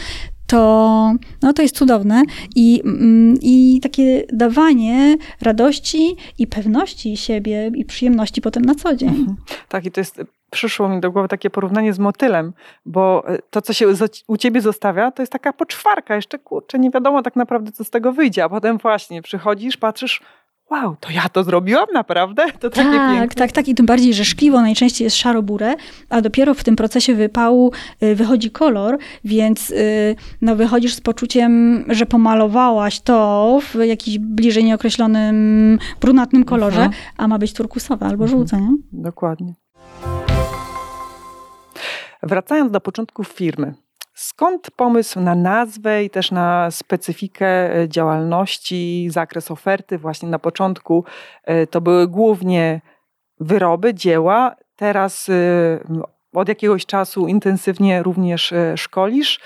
[0.49, 2.23] to, no to jest cudowne
[2.55, 9.09] I, mm, i takie dawanie radości i pewności siebie i przyjemności potem na co dzień.
[9.09, 9.37] Mhm.
[9.69, 12.53] Tak, i to jest przyszło mi do głowy takie porównanie z motylem,
[12.87, 13.87] bo e, to, co się
[14.27, 16.17] u ciebie zostawia, to jest taka poczwarka.
[16.17, 20.21] Jeszcze kurczę, nie wiadomo tak naprawdę, co z tego wyjdzie, a potem właśnie przychodzisz, patrzysz,
[20.71, 22.53] wow, to ja to zrobiłam naprawdę?
[22.53, 23.35] To takie tak, piękne.
[23.35, 23.69] tak, tak.
[23.69, 25.75] I tym bardziej, że szkliwo najczęściej jest szaro-burę,
[26.09, 31.85] a dopiero w tym procesie wypału y, wychodzi kolor, więc y, no, wychodzisz z poczuciem,
[31.89, 37.03] że pomalowałaś to w jakimś bliżej nieokreślonym brunatnym kolorze, mhm.
[37.17, 38.31] a ma być turkusowe albo mhm.
[38.31, 38.77] żółte, nie?
[38.93, 39.55] Dokładnie.
[42.23, 43.75] Wracając do początków firmy.
[44.21, 49.99] Skąd pomysł na nazwę i też na specyfikę e, działalności, zakres oferty?
[49.99, 51.05] Właśnie na początku
[51.45, 52.81] e, to były głównie
[53.41, 54.57] wyroby, dzieła.
[54.77, 55.33] Teraz e,
[56.33, 59.41] od jakiegoś czasu intensywnie również szkolisz.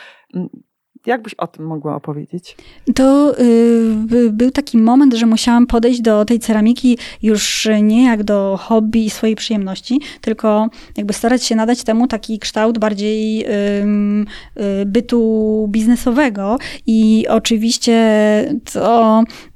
[1.07, 2.57] Jak byś o tym mogła opowiedzieć?
[2.95, 8.59] To y, był taki moment, że musiałam podejść do tej ceramiki już nie jak do
[8.61, 13.49] hobby i swojej przyjemności, tylko jakby starać się nadać temu taki kształt bardziej y,
[14.83, 16.59] y, bytu biznesowego.
[16.87, 17.93] I oczywiście
[18.73, 19.53] to y,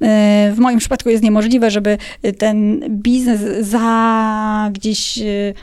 [0.53, 1.99] w moim przypadku jest niemożliwe, żeby
[2.39, 5.55] ten biznes za gdzieś y,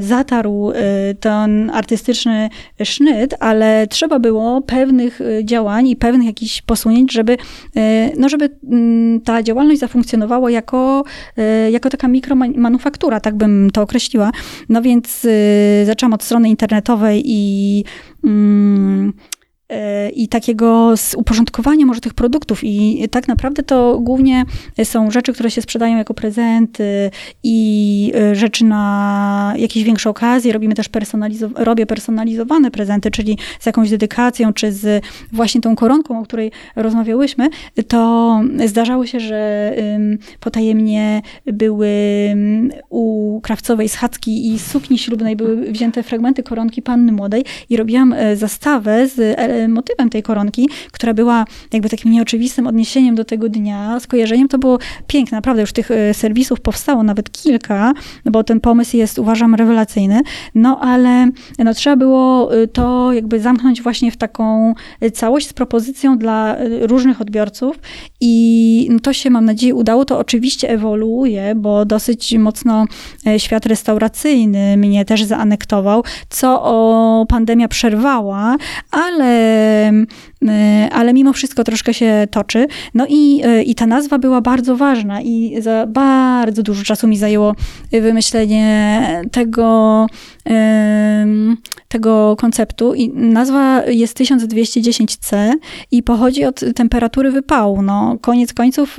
[0.00, 0.74] zatarł y,
[1.20, 2.48] ten artystyczny
[2.84, 7.78] sznyt, ale trzeba było pewnych y, działań i pewnych jakichś posunięć, żeby, y,
[8.16, 11.04] no żeby mm, ta działalność zafunkcjonowała jako,
[11.70, 14.30] jako taka mikromanufaktura, tak bym to określiła.
[14.68, 15.26] No więc
[15.84, 17.84] zaczęłam od strony internetowej i
[18.24, 19.12] mm,
[20.14, 22.60] i takiego uporządkowania może tych produktów.
[22.62, 24.44] I tak naprawdę to głównie
[24.84, 27.10] są rzeczy, które się sprzedają jako prezenty
[27.42, 30.52] i rzeczy na jakieś większe okazje.
[30.52, 36.20] Robimy też personalizo robię personalizowane prezenty, czyli z jakąś dedykacją, czy z właśnie tą koronką,
[36.20, 37.48] o której rozmawiałyśmy,
[37.88, 39.72] to zdarzało się, że
[40.40, 41.90] potajemnie były
[42.88, 48.36] u krawcowej schadzki i sukni ślubnej były wzięte fragmenty koronki panny młodej i robiłam e,
[48.36, 54.00] zastawę z e, motywem tej koronki, która była jakby takim nieoczywistym odniesieniem do tego dnia,
[54.00, 54.48] skojarzeniem.
[54.48, 57.92] To było piękne, naprawdę już tych e, serwisów powstało nawet kilka,
[58.24, 60.20] bo ten pomysł jest uważam rewelacyjny,
[60.54, 64.74] no ale no, trzeba było to jakby zamknąć właśnie w taką
[65.12, 67.78] całość z propozycją dla różnych odbiorców
[68.20, 70.04] i to się mam nadzieję udało.
[70.04, 72.84] To oczywiście ewoluuje, bo dosyć mocno
[73.38, 78.56] świat restauracyjny mnie też zaanektował, co o pandemia przerwała,
[78.90, 80.06] ale, Um,
[80.92, 82.66] ale mimo wszystko troszkę się toczy.
[82.94, 87.16] No i, e, i ta nazwa była bardzo ważna i za bardzo dużo czasu mi
[87.16, 87.54] zajęło
[87.92, 89.00] wymyślenie
[89.32, 90.06] tego,
[91.88, 92.94] tego konceptu.
[92.94, 95.52] I nazwa jest 1210C
[95.90, 97.82] i pochodzi od temperatury wypału.
[97.82, 98.98] No, koniec końców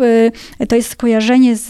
[0.69, 1.69] to jest skojarzenie z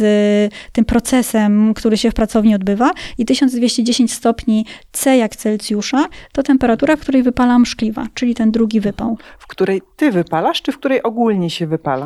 [0.72, 6.96] tym procesem, który się w pracowni odbywa i 1210 stopni C jak Celsjusza to temperatura,
[6.96, 9.18] w której wypalam szkliwa, czyli ten drugi wypał.
[9.40, 12.04] W której ty wypalasz, czy w której ogólnie się wypala?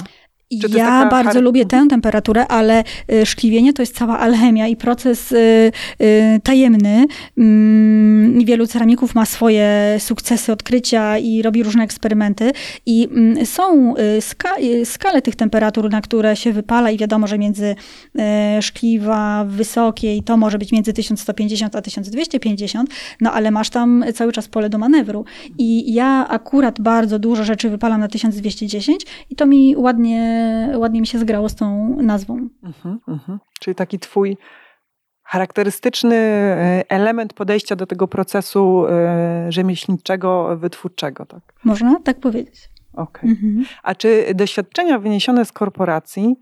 [0.52, 5.72] Ja bardzo lubię tę temperaturę, ale y, szkliwienie to jest cała alchemia i proces y,
[6.02, 7.06] y, tajemny.
[7.38, 12.52] Mm, wielu ceramików ma swoje sukcesy, odkrycia i robi różne eksperymenty.
[12.86, 14.50] I mm, są ska
[14.84, 17.76] skale tych temperatur, na które się wypala i wiadomo, że między
[18.62, 22.90] szkliwa wysokie i to może być między 1150 a 1250,
[23.22, 25.26] no ale masz tam cały czas pole do manewru.
[25.58, 30.35] I ja akurat bardzo dużo rzeczy wypalam na 1210 i to mi ładnie
[30.76, 32.50] ładnie mi się zgrało z tą nazwą.
[32.63, 33.39] Mhm, mhm.
[33.60, 34.38] Czyli taki twój
[35.24, 41.41] charakterystyczny e, element podejścia do tego procesu e, rzemieślniczego, wytwórczego, tak?
[41.63, 42.69] Można tak powiedzieć.
[42.93, 43.30] Okay.
[43.30, 43.65] Mhm.
[43.84, 46.36] A czy doświadczenia wyniesione z korporacji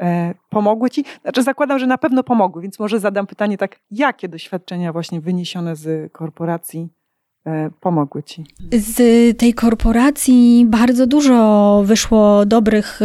[0.00, 1.04] e, pomogły ci?
[1.22, 5.76] Znaczy zakładam, że na pewno pomogły, więc może zadam pytanie tak, jakie doświadczenia właśnie wyniesione
[5.76, 6.88] z korporacji
[7.80, 8.44] pomogły ci?
[8.72, 13.00] Z tej korporacji bardzo dużo wyszło dobrych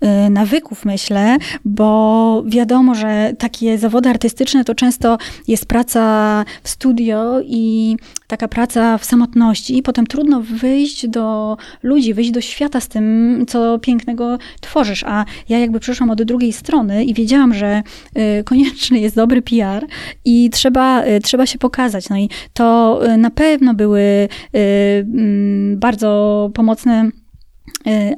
[0.00, 5.18] e, nawyków, myślę, bo wiadomo, że takie zawody artystyczne to często
[5.48, 7.96] jest praca w studio i
[8.30, 13.44] taka praca w samotności, i potem trudno wyjść do ludzi, wyjść do świata z tym,
[13.48, 15.04] co pięknego tworzysz.
[15.04, 17.82] A ja jakby przyszłam od drugiej strony i wiedziałam, że
[18.14, 19.86] e, konieczny jest dobry PR
[20.24, 22.08] i trzeba, trzeba się pokazać.
[22.08, 27.19] No i to na pewno były y, mm, bardzo pomocne Y,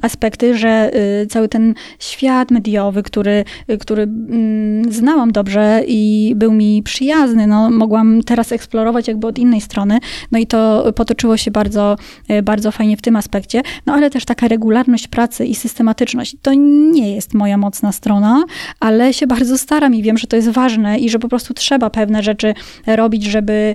[0.02, 0.90] aspekty, że
[1.22, 7.46] y, cały ten świat mediowy, który, y, który mm, znałam dobrze i był mi przyjazny,
[7.46, 9.98] no, mogłam teraz eksplorować jakby od innej strony,
[10.32, 11.96] no i to potoczyło się bardzo,
[12.42, 16.36] bardzo fajnie w tym aspekcie, no ale też taka regularność pracy i systematyczność.
[16.42, 18.44] To nie jest moja mocna strona,
[18.80, 21.90] ale się bardzo staram i wiem, że to jest ważne i że po prostu trzeba
[21.90, 22.54] pewne rzeczy
[22.86, 23.74] robić, żeby,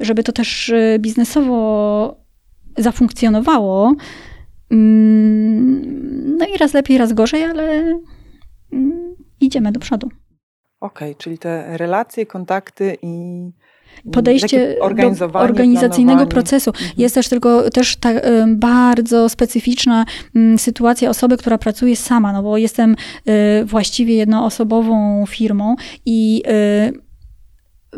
[0.00, 2.16] żeby to też biznesowo
[2.78, 3.94] zafunkcjonowało.
[4.70, 7.98] Mm, no i raz lepiej, raz gorzej, ale
[8.72, 10.08] mm, idziemy do przodu.
[10.80, 13.44] Okej, okay, czyli te relacje, kontakty i
[14.12, 14.84] podejście do
[15.34, 16.26] organizacyjnego planowanie.
[16.26, 16.70] procesu.
[16.70, 16.90] Mhm.
[16.98, 18.10] Jest też tylko też ta,
[18.48, 20.04] bardzo specyficzna
[20.56, 22.96] sytuacja osoby, która pracuje sama, no bo jestem
[23.28, 26.42] y, właściwie jednoosobową firmą i
[26.96, 27.09] y,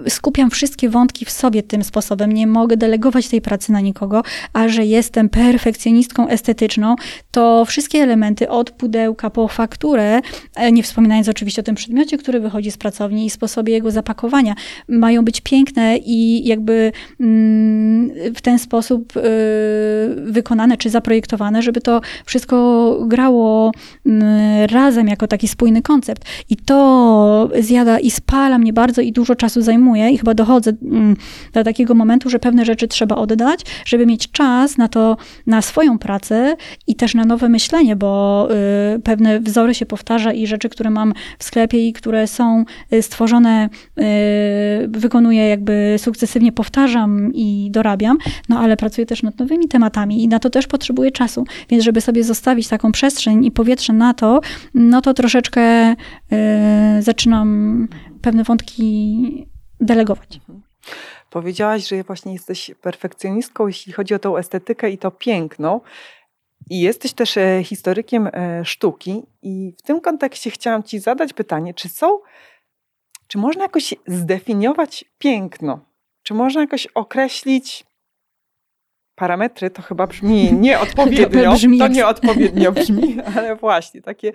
[0.08, 4.68] skupiam wszystkie wątki w sobie tym sposobem, nie mogę delegować tej pracy na nikogo, a
[4.68, 6.96] że jestem perfekcjonistką estetyczną,
[7.30, 10.20] to wszystkie elementy od pudełka po fakturę,
[10.56, 14.54] e, nie wspominając oczywiście o tym przedmiocie, który wychodzi z pracowni i sposobie jego zapakowania,
[14.88, 19.20] mają być piękne i jakby mm, w ten sposób y,
[20.16, 23.72] wykonane czy zaprojektowane, żeby to wszystko grało
[24.06, 24.22] mm,
[24.70, 26.24] razem jako taki spójny koncept.
[26.50, 31.16] I to zjada i spala mnie bardzo i dużo czasu zajmuje i chyba dochodzę mm,
[31.52, 35.98] do takiego momentu, że pewne rzeczy trzeba oddać, żeby mieć czas na to, na swoją
[35.98, 38.48] pracę i też na nowe myślenie, bo
[38.96, 43.02] y, pewne wzory się powtarza i rzeczy, które mam w sklepie i które są y,
[43.02, 44.02] stworzone, y,
[44.88, 50.38] wykonuję jakby sukcesywnie, powtarzam i dorabiam, no ale pracuję też nad nowymi tematami i na
[50.38, 54.40] to też potrzebuję czasu, więc żeby sobie zostawić taką przestrzeń i powietrze na to,
[54.74, 55.94] no to troszeczkę
[57.00, 57.88] zaczynam
[58.22, 59.51] pewne wątki
[59.82, 60.36] delegować.
[60.36, 60.62] Mhm.
[61.30, 65.80] Powiedziałaś, że właśnie jesteś perfekcjonistką, jeśli chodzi o tą estetykę i to piękno.
[66.70, 69.22] I jesteś też e, historykiem e, sztuki.
[69.42, 72.18] I w tym kontekście chciałam Ci zadać pytanie, czy są,
[73.26, 75.80] czy można jakoś zdefiniować piękno?
[76.22, 77.84] Czy można jakoś określić
[79.14, 79.70] parametry?
[79.70, 81.50] To chyba brzmi nieodpowiednio.
[81.50, 84.32] to, brzmi to nieodpowiednio brzmi, ale właśnie takie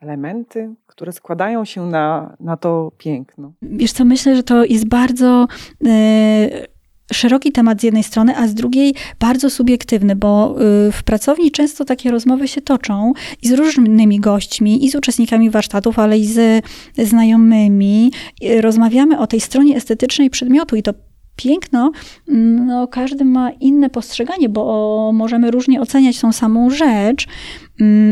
[0.00, 3.52] elementy, które składają się na, na to piękno.
[3.62, 5.46] Wiesz co, myślę, że to jest bardzo
[5.86, 6.66] e,
[7.12, 10.56] szeroki temat z jednej strony, a z drugiej bardzo subiektywny, bo
[10.88, 15.50] y, w pracowni często takie rozmowy się toczą i z różnymi gośćmi, i z uczestnikami
[15.50, 16.64] warsztatów, ale i z
[16.98, 18.12] znajomymi.
[18.60, 20.94] Rozmawiamy o tej stronie estetycznej przedmiotu i to
[21.36, 21.90] piękno,
[22.28, 27.26] mm, no, każdy ma inne postrzeganie, bo możemy różnie oceniać tą samą rzecz,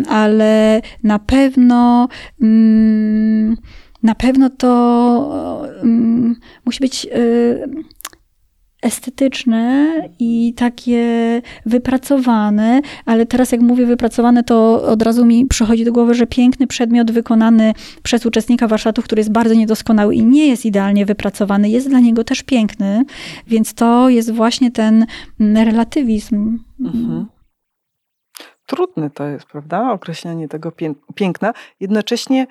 [0.09, 2.09] ale na pewno
[2.42, 3.57] mm,
[4.03, 5.62] na pewno to
[6.64, 7.68] musi być y,
[8.83, 15.92] estetyczne i takie wypracowane, ale teraz jak mówię wypracowane, to od razu mi przychodzi do
[15.92, 17.72] głowy, że piękny przedmiot wykonany
[18.03, 22.25] przez uczestnika warsztatu, który jest bardzo niedoskonały i nie jest idealnie wypracowany, jest dla niego
[22.25, 23.05] też piękny,
[23.46, 25.07] więc to jest właśnie ten
[25.55, 26.59] relatywizm.
[26.81, 27.27] Mhm.
[28.66, 29.92] Trudne to jest, prawda?
[29.92, 30.72] Określenie tego
[31.14, 31.53] piękna.
[31.81, 32.46] Jednocześnie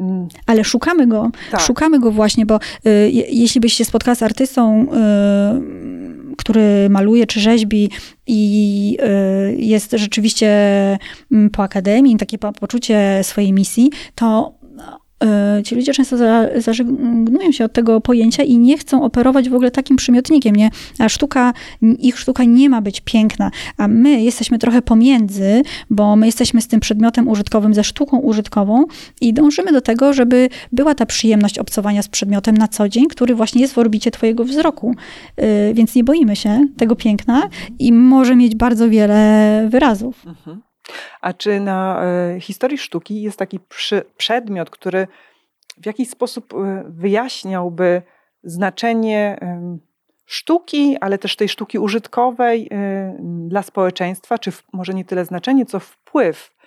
[0.00, 0.28] Mm.
[0.46, 1.60] Ale szukamy go, tak.
[1.60, 7.40] szukamy go właśnie, bo y, jeśli byś się spotkała z artystą, y, który maluje czy
[7.40, 7.90] rzeźbi
[8.26, 8.98] i
[9.50, 10.48] y, jest rzeczywiście
[11.32, 14.54] mm, po akademii, takie poczucie swojej misji, to
[15.64, 16.16] ci ludzie często
[16.56, 20.70] zażegnują się od tego pojęcia i nie chcą operować w ogóle takim przymiotnikiem, nie?
[20.98, 21.52] A sztuka,
[21.98, 26.68] ich sztuka nie ma być piękna, a my jesteśmy trochę pomiędzy, bo my jesteśmy z
[26.68, 28.84] tym przedmiotem użytkowym, ze sztuką użytkową
[29.20, 33.34] i dążymy do tego, żeby była ta przyjemność obcowania z przedmiotem na co dzień, który
[33.34, 34.94] właśnie jest w orbicie twojego wzroku.
[35.36, 37.42] E, więc nie boimy się tego piękna
[37.78, 40.26] i może mieć bardzo wiele wyrazów.
[40.26, 40.69] Mhm.
[41.20, 45.06] A czy na e, historii sztuki jest taki przy, przedmiot, który
[45.78, 48.02] w jakiś sposób e, wyjaśniałby
[48.42, 49.38] znaczenie
[50.30, 53.16] sztuki, ale też tej sztuki użytkowej e,
[53.48, 56.59] dla społeczeństwa, czy może nie tyle znaczenie, co wpływ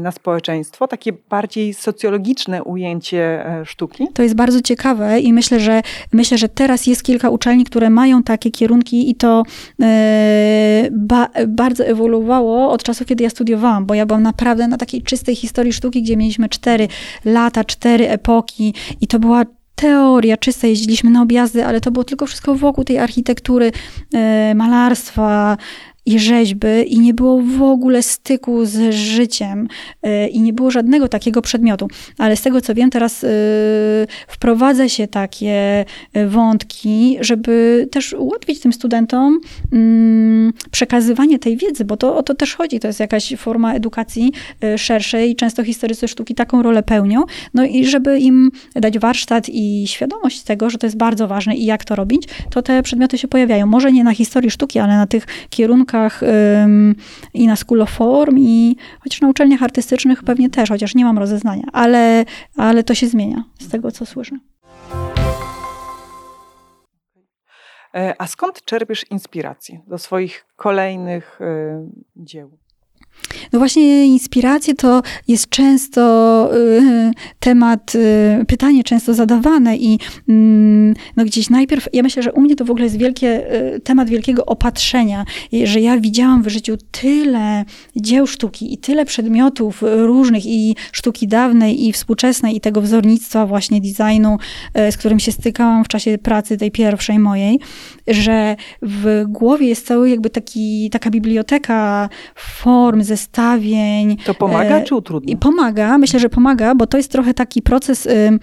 [0.00, 4.08] na społeczeństwo, takie bardziej socjologiczne ujęcie e, sztuki?
[4.14, 8.22] To jest bardzo ciekawe i myślę, że myślę, że teraz jest kilka uczelni, które mają
[8.22, 9.42] takie kierunki i to
[9.82, 15.02] e, ba, bardzo ewoluowało od czasu, kiedy ja studiowałam, bo ja byłam naprawdę na takiej
[15.02, 16.88] czystej historii sztuki, gdzie mieliśmy cztery
[17.24, 22.26] lata, cztery epoki i to była teoria czysta, jeździliśmy na objazdy, ale to było tylko
[22.26, 23.72] wszystko wokół tej architektury,
[24.54, 25.56] malarstwa,
[26.06, 29.68] i rzeźby i nie było w ogóle styku z życiem
[30.06, 31.88] y, i nie było żadnego takiego przedmiotu.
[32.18, 33.28] Ale z tego co wiem, teraz y,
[34.28, 35.84] wprowadza się takie
[36.16, 39.40] y, wątki, żeby też ułatwić tym studentom
[39.72, 40.45] mm,
[40.76, 42.80] przekazywanie tej wiedzy, bo to o to też chodzi.
[42.80, 44.32] To jest jakaś forma edukacji
[44.76, 47.24] szerszej i często historycy sztuki taką rolę pełnią.
[47.54, 51.64] No i żeby im dać warsztat i świadomość tego, że to jest bardzo ważne i
[51.64, 53.66] jak to robić, to te przedmioty się pojawiają.
[53.66, 56.20] Może nie na historii sztuki, ale na tych kierunkach
[57.34, 61.18] i na School of Form, i chociaż na uczelniach artystycznych pewnie też, chociaż nie mam
[61.18, 62.24] rozeznania, ale,
[62.56, 64.38] ale to się zmienia z tego, co słyszę.
[68.18, 71.44] A skąd czerpiesz inspirację do swoich kolejnych y,
[72.16, 72.58] dzieł?
[73.52, 80.32] No właśnie inspiracje to jest często y, temat, y, pytanie często zadawane i y,
[81.16, 84.08] no gdzieś najpierw, ja myślę, że u mnie to w ogóle jest wielkie, y, temat
[84.08, 85.24] wielkiego opatrzenia,
[85.64, 87.64] że ja widziałam w życiu tyle
[87.96, 93.80] dzieł sztuki i tyle przedmiotów różnych i sztuki dawnej i współczesnej i tego wzornictwa właśnie
[93.80, 94.38] designu,
[94.90, 97.60] z którym się stykałam w czasie pracy tej pierwszej mojej,
[98.08, 104.16] że w głowie jest cały jakby taki, taka biblioteka form, zestawień.
[104.24, 105.34] To pomaga e, czy utrudnia?
[105.34, 108.38] I pomaga, myślę, że pomaga, bo to jest trochę taki proces, y,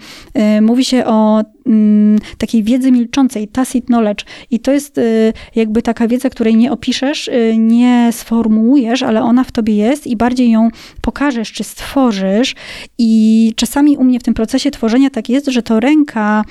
[0.58, 4.24] y, mówi się o mm, takiej wiedzy milczącej, tacit knowledge.
[4.50, 9.52] I to jest y, jakby taka wiedza, której nie opiszesz, nie sformułujesz, ale ona w
[9.52, 10.68] tobie jest i bardziej ją
[11.00, 12.54] pokażesz, czy stworzysz.
[12.98, 16.44] I czasami u mnie w tym procesie tworzenia tak jest, że to ręka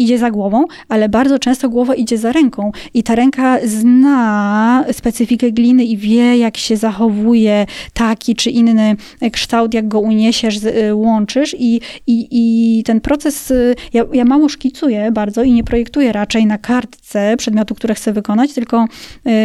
[0.00, 5.52] idzie za głową, ale bardzo często głowa idzie za ręką i ta ręka zna specyfikę
[5.52, 8.96] gliny i wie, jak się zachowuje taki czy inny
[9.32, 14.48] kształt, jak go uniesiesz, y, łączysz i, i, i ten proces, y, ja, ja mało
[14.48, 18.84] szkicuję bardzo i nie projektuję raczej na kartce przedmiotu, które chcę wykonać, tylko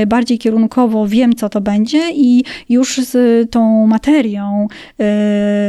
[0.02, 4.68] y, bardziej kierunkowo wiem, co to będzie i już z tą materią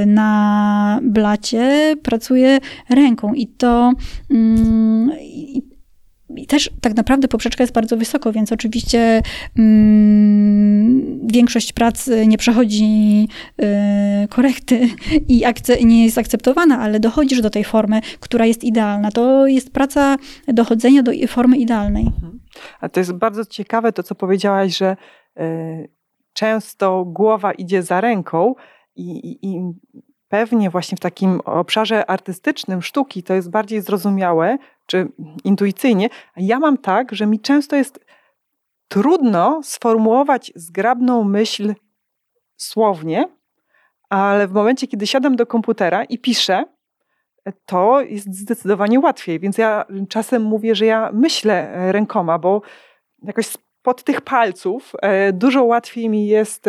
[0.06, 2.58] na blacie pracuję
[2.90, 3.92] ręką i to
[4.30, 4.75] mm,
[5.20, 9.22] i też tak naprawdę poprzeczka jest bardzo wysoko, więc oczywiście
[9.58, 13.28] mm, większość prac nie przechodzi
[13.62, 14.88] y, korekty
[15.28, 15.44] i
[15.86, 19.10] nie jest akceptowana, ale dochodzisz do tej formy, która jest idealna.
[19.10, 20.16] To jest praca
[20.48, 22.06] dochodzenia do formy idealnej.
[22.06, 22.40] Mhm.
[22.80, 24.96] A to jest bardzo ciekawe to, co powiedziałaś, że
[25.40, 25.88] y,
[26.32, 28.54] często głowa idzie za ręką
[28.96, 29.60] i, i, i
[30.28, 35.08] pewnie właśnie w takim obszarze artystycznym sztuki to jest bardziej zrozumiałe czy
[35.44, 36.08] intuicyjnie.
[36.36, 38.06] Ja mam tak, że mi często jest
[38.88, 41.74] trudno sformułować zgrabną myśl
[42.56, 43.28] słownie,
[44.08, 46.64] ale w momencie, kiedy siadam do komputera i piszę,
[47.66, 49.40] to jest zdecydowanie łatwiej.
[49.40, 52.62] Więc ja czasem mówię, że ja myślę rękoma, bo
[53.22, 53.52] jakoś
[53.86, 56.64] pod tych palców e, dużo łatwiej mi jest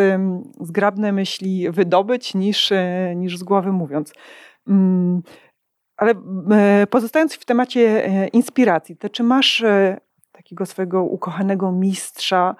[0.60, 4.12] zgrabne myśli wydobyć niż, e, niż z głowy mówiąc.
[4.68, 5.22] Mm,
[5.96, 6.14] ale
[6.50, 9.64] e, pozostając w temacie inspiracji, to czy masz
[10.32, 12.56] takiego swojego ukochanego mistrza,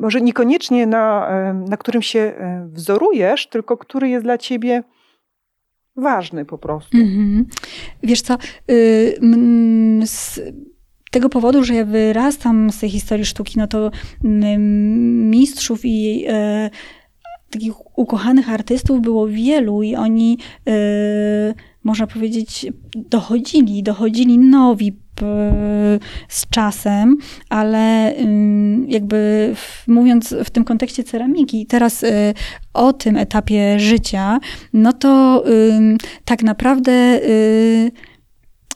[0.00, 2.34] może niekoniecznie na, na którym się
[2.66, 4.82] wzorujesz, tylko który jest dla ciebie
[5.96, 6.96] ważny po prostu?
[6.96, 7.44] Mm -hmm.
[8.02, 8.38] Wiesz co,
[8.70, 9.18] y,
[11.16, 13.90] tego powodu, że ja wyrastam z tej historii sztuki, no to
[14.24, 16.70] mm, mistrzów i e,
[17.50, 20.38] takich ukochanych artystów było wielu i oni,
[20.68, 20.74] e,
[21.84, 24.96] można powiedzieć, dochodzili, dochodzili nowi
[26.28, 27.16] z czasem,
[27.48, 28.14] ale
[28.88, 29.54] jakby
[29.86, 32.34] mówiąc w tym kontekście ceramiki, teraz e,
[32.74, 34.38] o tym etapie życia,
[34.72, 35.44] no to
[36.24, 37.20] tak naprawdę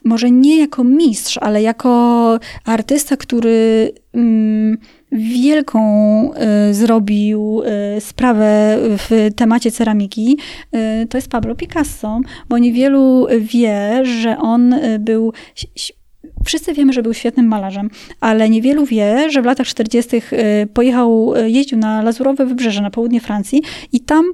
[0.05, 4.79] może nie jako mistrz, ale jako artysta, który mm,
[5.13, 5.81] wielką
[6.71, 7.63] y, zrobił
[7.97, 10.39] y, sprawę w temacie ceramiki,
[11.03, 15.33] y, to jest Pablo Picasso, bo niewielu wie, że on był
[16.45, 17.91] Wszyscy wiemy, że był świetnym malarzem,
[18.21, 20.17] ale niewielu wie, że w latach 40.
[20.17, 20.23] Y,
[20.75, 24.25] pojechał, jeździł na Lazurowe Wybrzeże, na południe Francji i tam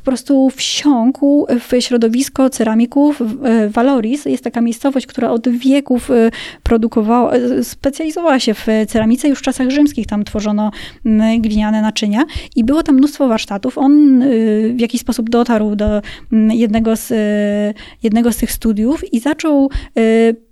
[0.00, 3.22] po prostu wsiąkł w środowisko ceramików
[3.68, 4.24] Valoris.
[4.24, 6.30] Jest taka miejscowość, która od wieków e,
[6.62, 9.28] produkowała, e, specjalizowała się w ceramice.
[9.28, 10.70] Już w czasach rzymskich tam tworzono
[11.38, 12.24] gliniane naczynia
[12.56, 13.78] i było tam mnóstwo warsztatów.
[13.78, 14.26] On e,
[14.68, 17.12] w jakiś sposób dotarł do jednego z,
[18.02, 19.70] jednego z tych studiów i zaczął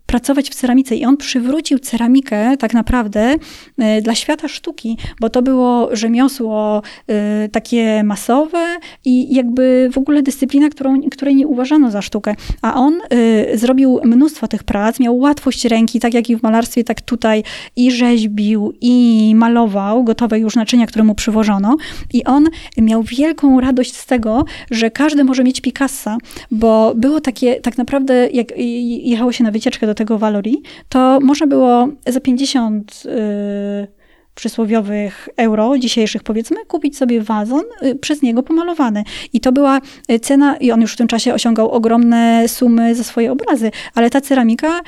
[0.09, 3.35] pracować w ceramice i on przywrócił ceramikę tak naprawdę
[3.79, 10.23] e, dla świata sztuki, bo to było rzemiosło e, takie masowe i jakby w ogóle
[10.23, 12.35] dyscyplina, którą, której nie uważano za sztukę.
[12.63, 16.85] A on e, zrobił mnóstwo tych prac, miał łatwość ręki, tak jak i w malarstwie,
[16.85, 17.43] tak tutaj
[17.77, 21.77] i rzeźbił, i malował gotowe już naczynia, które mu przywożono.
[22.13, 26.19] I on miał wielką radość z tego, że każdy może mieć Picassa,
[26.51, 31.47] bo było takie, tak naprawdę, jak jechało się na wycieczkę do tego Valorii, to można
[31.47, 33.99] było za 50 y,
[34.35, 39.05] przysłowiowych euro, dzisiejszych powiedzmy, kupić sobie wazon y, przez niego pomalowany.
[39.33, 39.81] I to była
[40.11, 44.11] y, cena, i on już w tym czasie osiągał ogromne sumy za swoje obrazy, ale
[44.11, 44.81] ta ceramika,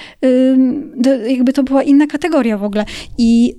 [1.29, 2.85] jakby to była inna kategoria w ogóle.
[3.19, 3.55] I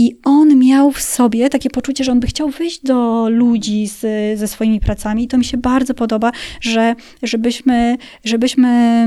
[0.00, 3.98] i on miał w sobie takie poczucie, że on by chciał wyjść do ludzi z,
[4.38, 5.24] ze swoimi pracami.
[5.24, 9.06] I to mi się bardzo podoba, że żebyśmy, żebyśmy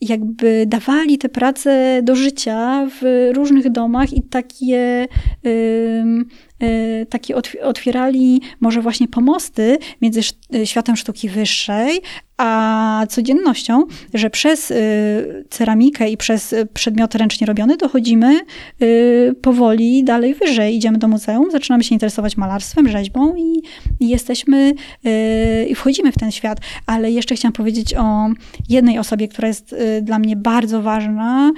[0.00, 5.08] jakby dawali te prace do życia w różnych domach i takie,
[5.44, 10.20] yy, takie otwierali może właśnie pomosty między
[10.64, 12.02] światem sztuki wyższej,
[12.40, 13.84] a codziennością,
[14.14, 18.40] że przez y, ceramikę i przez y, przedmioty ręcznie robione dochodzimy
[18.82, 20.76] y, powoli dalej wyżej.
[20.76, 23.62] Idziemy do muzeum, zaczynamy się interesować malarstwem, rzeźbą i
[24.00, 24.72] jesteśmy,
[25.68, 26.58] i wchodzimy w ten świat.
[26.86, 28.28] Ale jeszcze chciałam powiedzieć o
[28.68, 31.52] jednej osobie, która jest dla mnie bardzo ważna,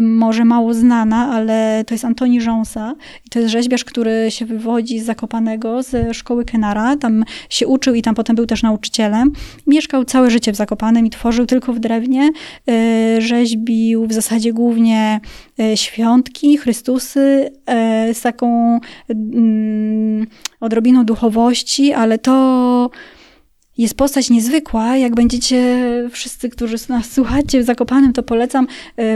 [0.00, 2.94] może mało znana, ale to jest Antoni Rząsa.
[3.30, 6.96] To jest rzeźbiarz, który się wywodzi z Zakopanego, ze szkoły Kenara.
[6.96, 9.32] Tam się uczył i tam potem był też nauczycielem.
[9.66, 12.30] Mieszkał całe życie w Zakopanem i tworzył tylko w drewnie.
[12.68, 15.20] E, rzeźbił w zasadzie głównie
[15.60, 17.50] e, świątki, Chrystusy
[18.12, 20.26] z taką mm,
[20.60, 22.90] odrobiną duchowości, ale to
[23.78, 24.96] jest postać niezwykła.
[24.96, 28.66] Jak będziecie wszyscy, którzy nas słuchacie w Zakopanem, to polecam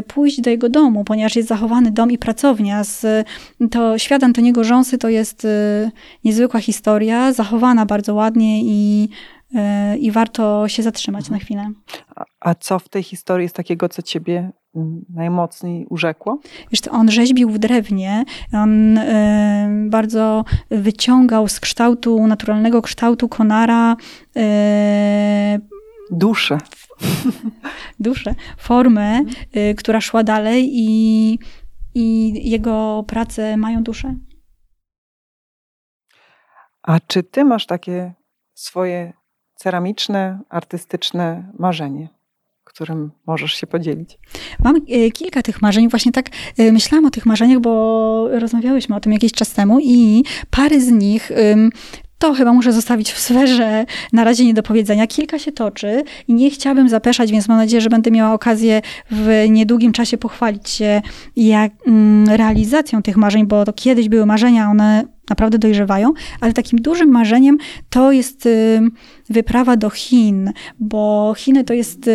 [0.07, 2.85] pójść do jego domu, ponieważ jest zachowany dom i pracownia.
[2.85, 3.27] Z,
[3.71, 5.47] to świat Antoniego Rząsy to jest
[6.25, 9.09] niezwykła historia, zachowana bardzo ładnie i
[9.99, 11.39] i warto się zatrzymać mhm.
[11.39, 11.73] na chwilę.
[12.17, 14.51] A, a co w tej historii jest takiego, co ciebie
[15.09, 16.41] najmocniej urzekło?
[16.71, 23.97] Wiesz, on rzeźbił w drewnie, on y, bardzo wyciągał z kształtu, naturalnego kształtu konara
[24.37, 24.41] y,
[26.11, 26.59] duszę.
[28.01, 29.21] duszę, formę,
[29.57, 31.39] y, która szła dalej i,
[31.95, 34.15] i jego prace mają duszę.
[36.83, 38.15] A czy ty masz takie
[38.55, 39.13] swoje
[39.55, 42.20] ceramiczne, artystyczne marzenie?
[42.73, 44.19] Którym możesz się podzielić?
[44.65, 45.89] Mam e, kilka tych marzeń.
[45.89, 46.27] Właśnie tak
[46.59, 50.89] e, myślałam o tych marzeniach, bo rozmawiałyśmy o tym jakiś czas temu i parę z
[50.91, 51.33] nich
[52.21, 55.07] to chyba muszę zostawić w sferze na razie nie do powiedzenia.
[55.07, 59.45] Kilka się toczy i nie chciałabym zapeszać, więc mam nadzieję, że będę miała okazję w
[59.49, 61.03] niedługim czasie pochwalić się
[61.37, 61.73] jak,
[62.27, 67.59] realizacją tych marzeń, bo to kiedyś były marzenia, one naprawdę dojrzewają, ale takim dużym marzeniem
[67.91, 68.81] to jest y,
[69.29, 72.13] wyprawa do Chin, bo Chiny to jest y,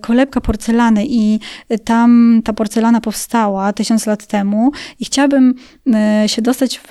[0.00, 1.40] kolebka porcelany i
[1.84, 4.70] tam ta porcelana powstała tysiąc lat temu
[5.00, 5.54] i chciałabym
[6.24, 6.80] y, się dostać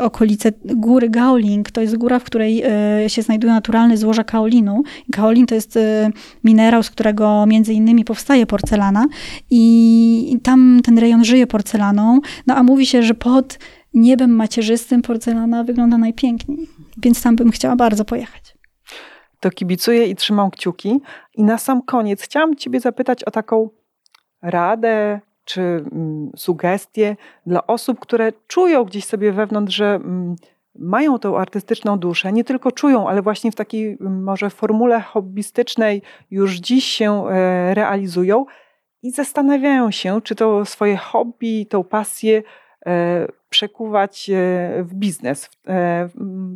[0.00, 1.70] okolice góry Gaoling.
[1.70, 2.62] To jest góra, w której
[3.06, 4.82] się znajdują naturalne złoża kaolinu.
[5.12, 5.78] Kaolin to jest
[6.44, 9.06] minerał, z którego między innymi powstaje porcelana
[9.50, 12.20] i tam ten rejon żyje porcelaną.
[12.46, 13.58] No a mówi się, że pod
[13.96, 16.58] niebem macierzystym porcelana wygląda najpiękniej.
[17.02, 18.56] Więc tam bym chciała bardzo pojechać.
[19.40, 21.00] To kibicuję i trzymam kciuki.
[21.34, 23.70] I na sam koniec chciałam Ciebie zapytać o taką
[24.42, 27.16] radę czy mm, sugestię
[27.46, 30.36] dla osób, które czują gdzieś sobie wewnątrz, że mm,
[30.78, 36.02] mają tą artystyczną duszę, nie tylko czują, ale właśnie w takiej mm, może formule hobbystycznej
[36.30, 38.44] już dziś się e, realizują
[39.02, 42.42] i zastanawiają się, czy to swoje hobby, tą pasję
[42.86, 43.26] e,
[43.56, 44.34] przekuwać e,
[44.84, 46.08] w biznes, e,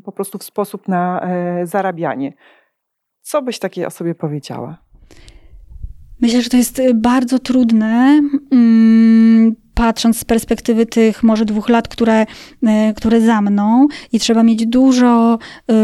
[0.04, 2.32] po prostu w sposób na e, zarabianie.
[3.20, 4.78] Co byś takiej osobie powiedziała?
[6.20, 8.20] Myślę, że to jest bardzo trudne.
[9.80, 12.26] Patrząc z perspektywy tych może dwóch lat, które,
[12.66, 15.38] e, które za mną i trzeba mieć dużo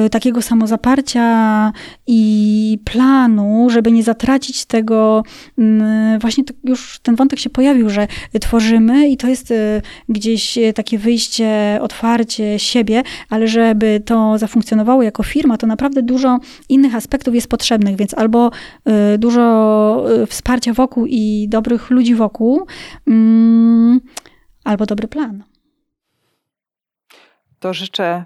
[0.06, 1.72] y, takiego samozaparcia
[2.06, 5.22] i planu, żeby nie zatracić tego,
[6.20, 8.08] właśnie już ten wątek się pojawił, że
[8.40, 15.22] tworzymy i to jest y, gdzieś takie wyjście, otwarcie siebie, ale żeby to zafunkcjonowało jako
[15.22, 16.38] firma, to naprawdę dużo
[16.68, 18.50] innych aspektów jest potrzebnych, więc albo
[19.18, 22.66] dużo wsparcia wokół i dobrych ludzi wokół,
[23.06, 23.85] mm,
[24.64, 25.44] albo dobry plan.
[27.58, 28.24] To życzę,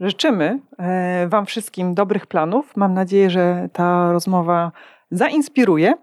[0.00, 2.76] życzymy e, Wam wszystkim dobrych planów.
[2.76, 4.72] Mam nadzieję, że ta rozmowa
[5.10, 5.94] zainspiruje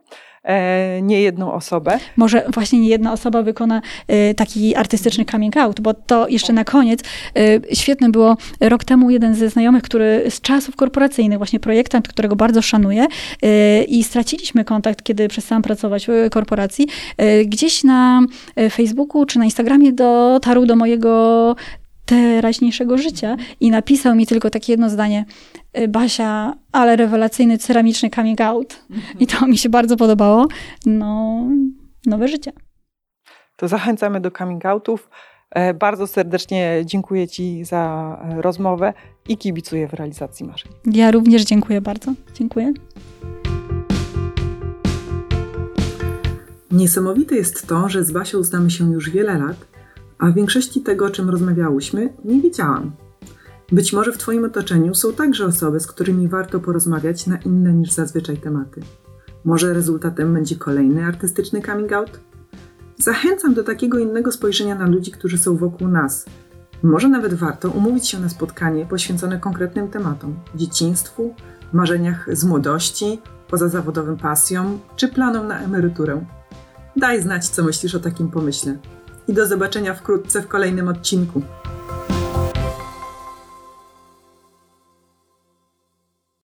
[1.01, 1.99] nie jedną osobę.
[2.17, 6.63] Może właśnie nie jedna osoba wykona e, taki artystyczny coming out, bo to jeszcze na
[6.63, 12.07] koniec e, świetne było rok temu jeden ze znajomych, który z czasów korporacyjnych, właśnie projektant,
[12.07, 13.05] którego bardzo szanuję
[13.87, 16.87] i straciliśmy kontakt, kiedy przestałam pracować w korporacji,
[17.45, 18.21] gdzieś na
[18.71, 21.55] Facebooku czy na Instagramie dotarł do mojego
[22.05, 25.25] teraźniejszego życia i napisał mi tylko takie jedno zdanie.
[25.77, 28.79] Y, Basia, ale rewelacyjny ceramiczny coming out.
[28.89, 29.19] Mhm.
[29.19, 30.47] I to mi się bardzo podobało.
[30.85, 31.43] No,
[32.05, 32.51] nowe życie.
[33.57, 35.09] To zachęcamy do coming outów.
[35.53, 38.93] E, bardzo serdecznie dziękuję Ci za e, rozmowę
[39.29, 40.71] i kibicuję w realizacji marzeń.
[40.85, 42.13] Ja również dziękuję bardzo.
[42.33, 42.73] Dziękuję.
[46.71, 49.72] Niesamowite jest to, że z Basią znamy się już wiele lat,
[50.23, 52.91] a w większości tego, o czym rozmawiałyśmy, nie wiedziałam.
[53.71, 57.91] Być może w Twoim otoczeniu są także osoby, z którymi warto porozmawiać na inne niż
[57.91, 58.81] zazwyczaj tematy.
[59.45, 62.19] Może rezultatem będzie kolejny artystyczny coming out?
[62.97, 66.25] Zachęcam do takiego innego spojrzenia na ludzi, którzy są wokół nas.
[66.83, 71.35] Może nawet warto umówić się na spotkanie poświęcone konkretnym tematom dzieciństwu,
[71.73, 76.25] marzeniach z młodości, pozazawodowym pasjom czy planom na emeryturę.
[76.95, 78.77] Daj znać, co myślisz o takim pomyśle.
[79.27, 81.41] I do zobaczenia wkrótce w kolejnym odcinku.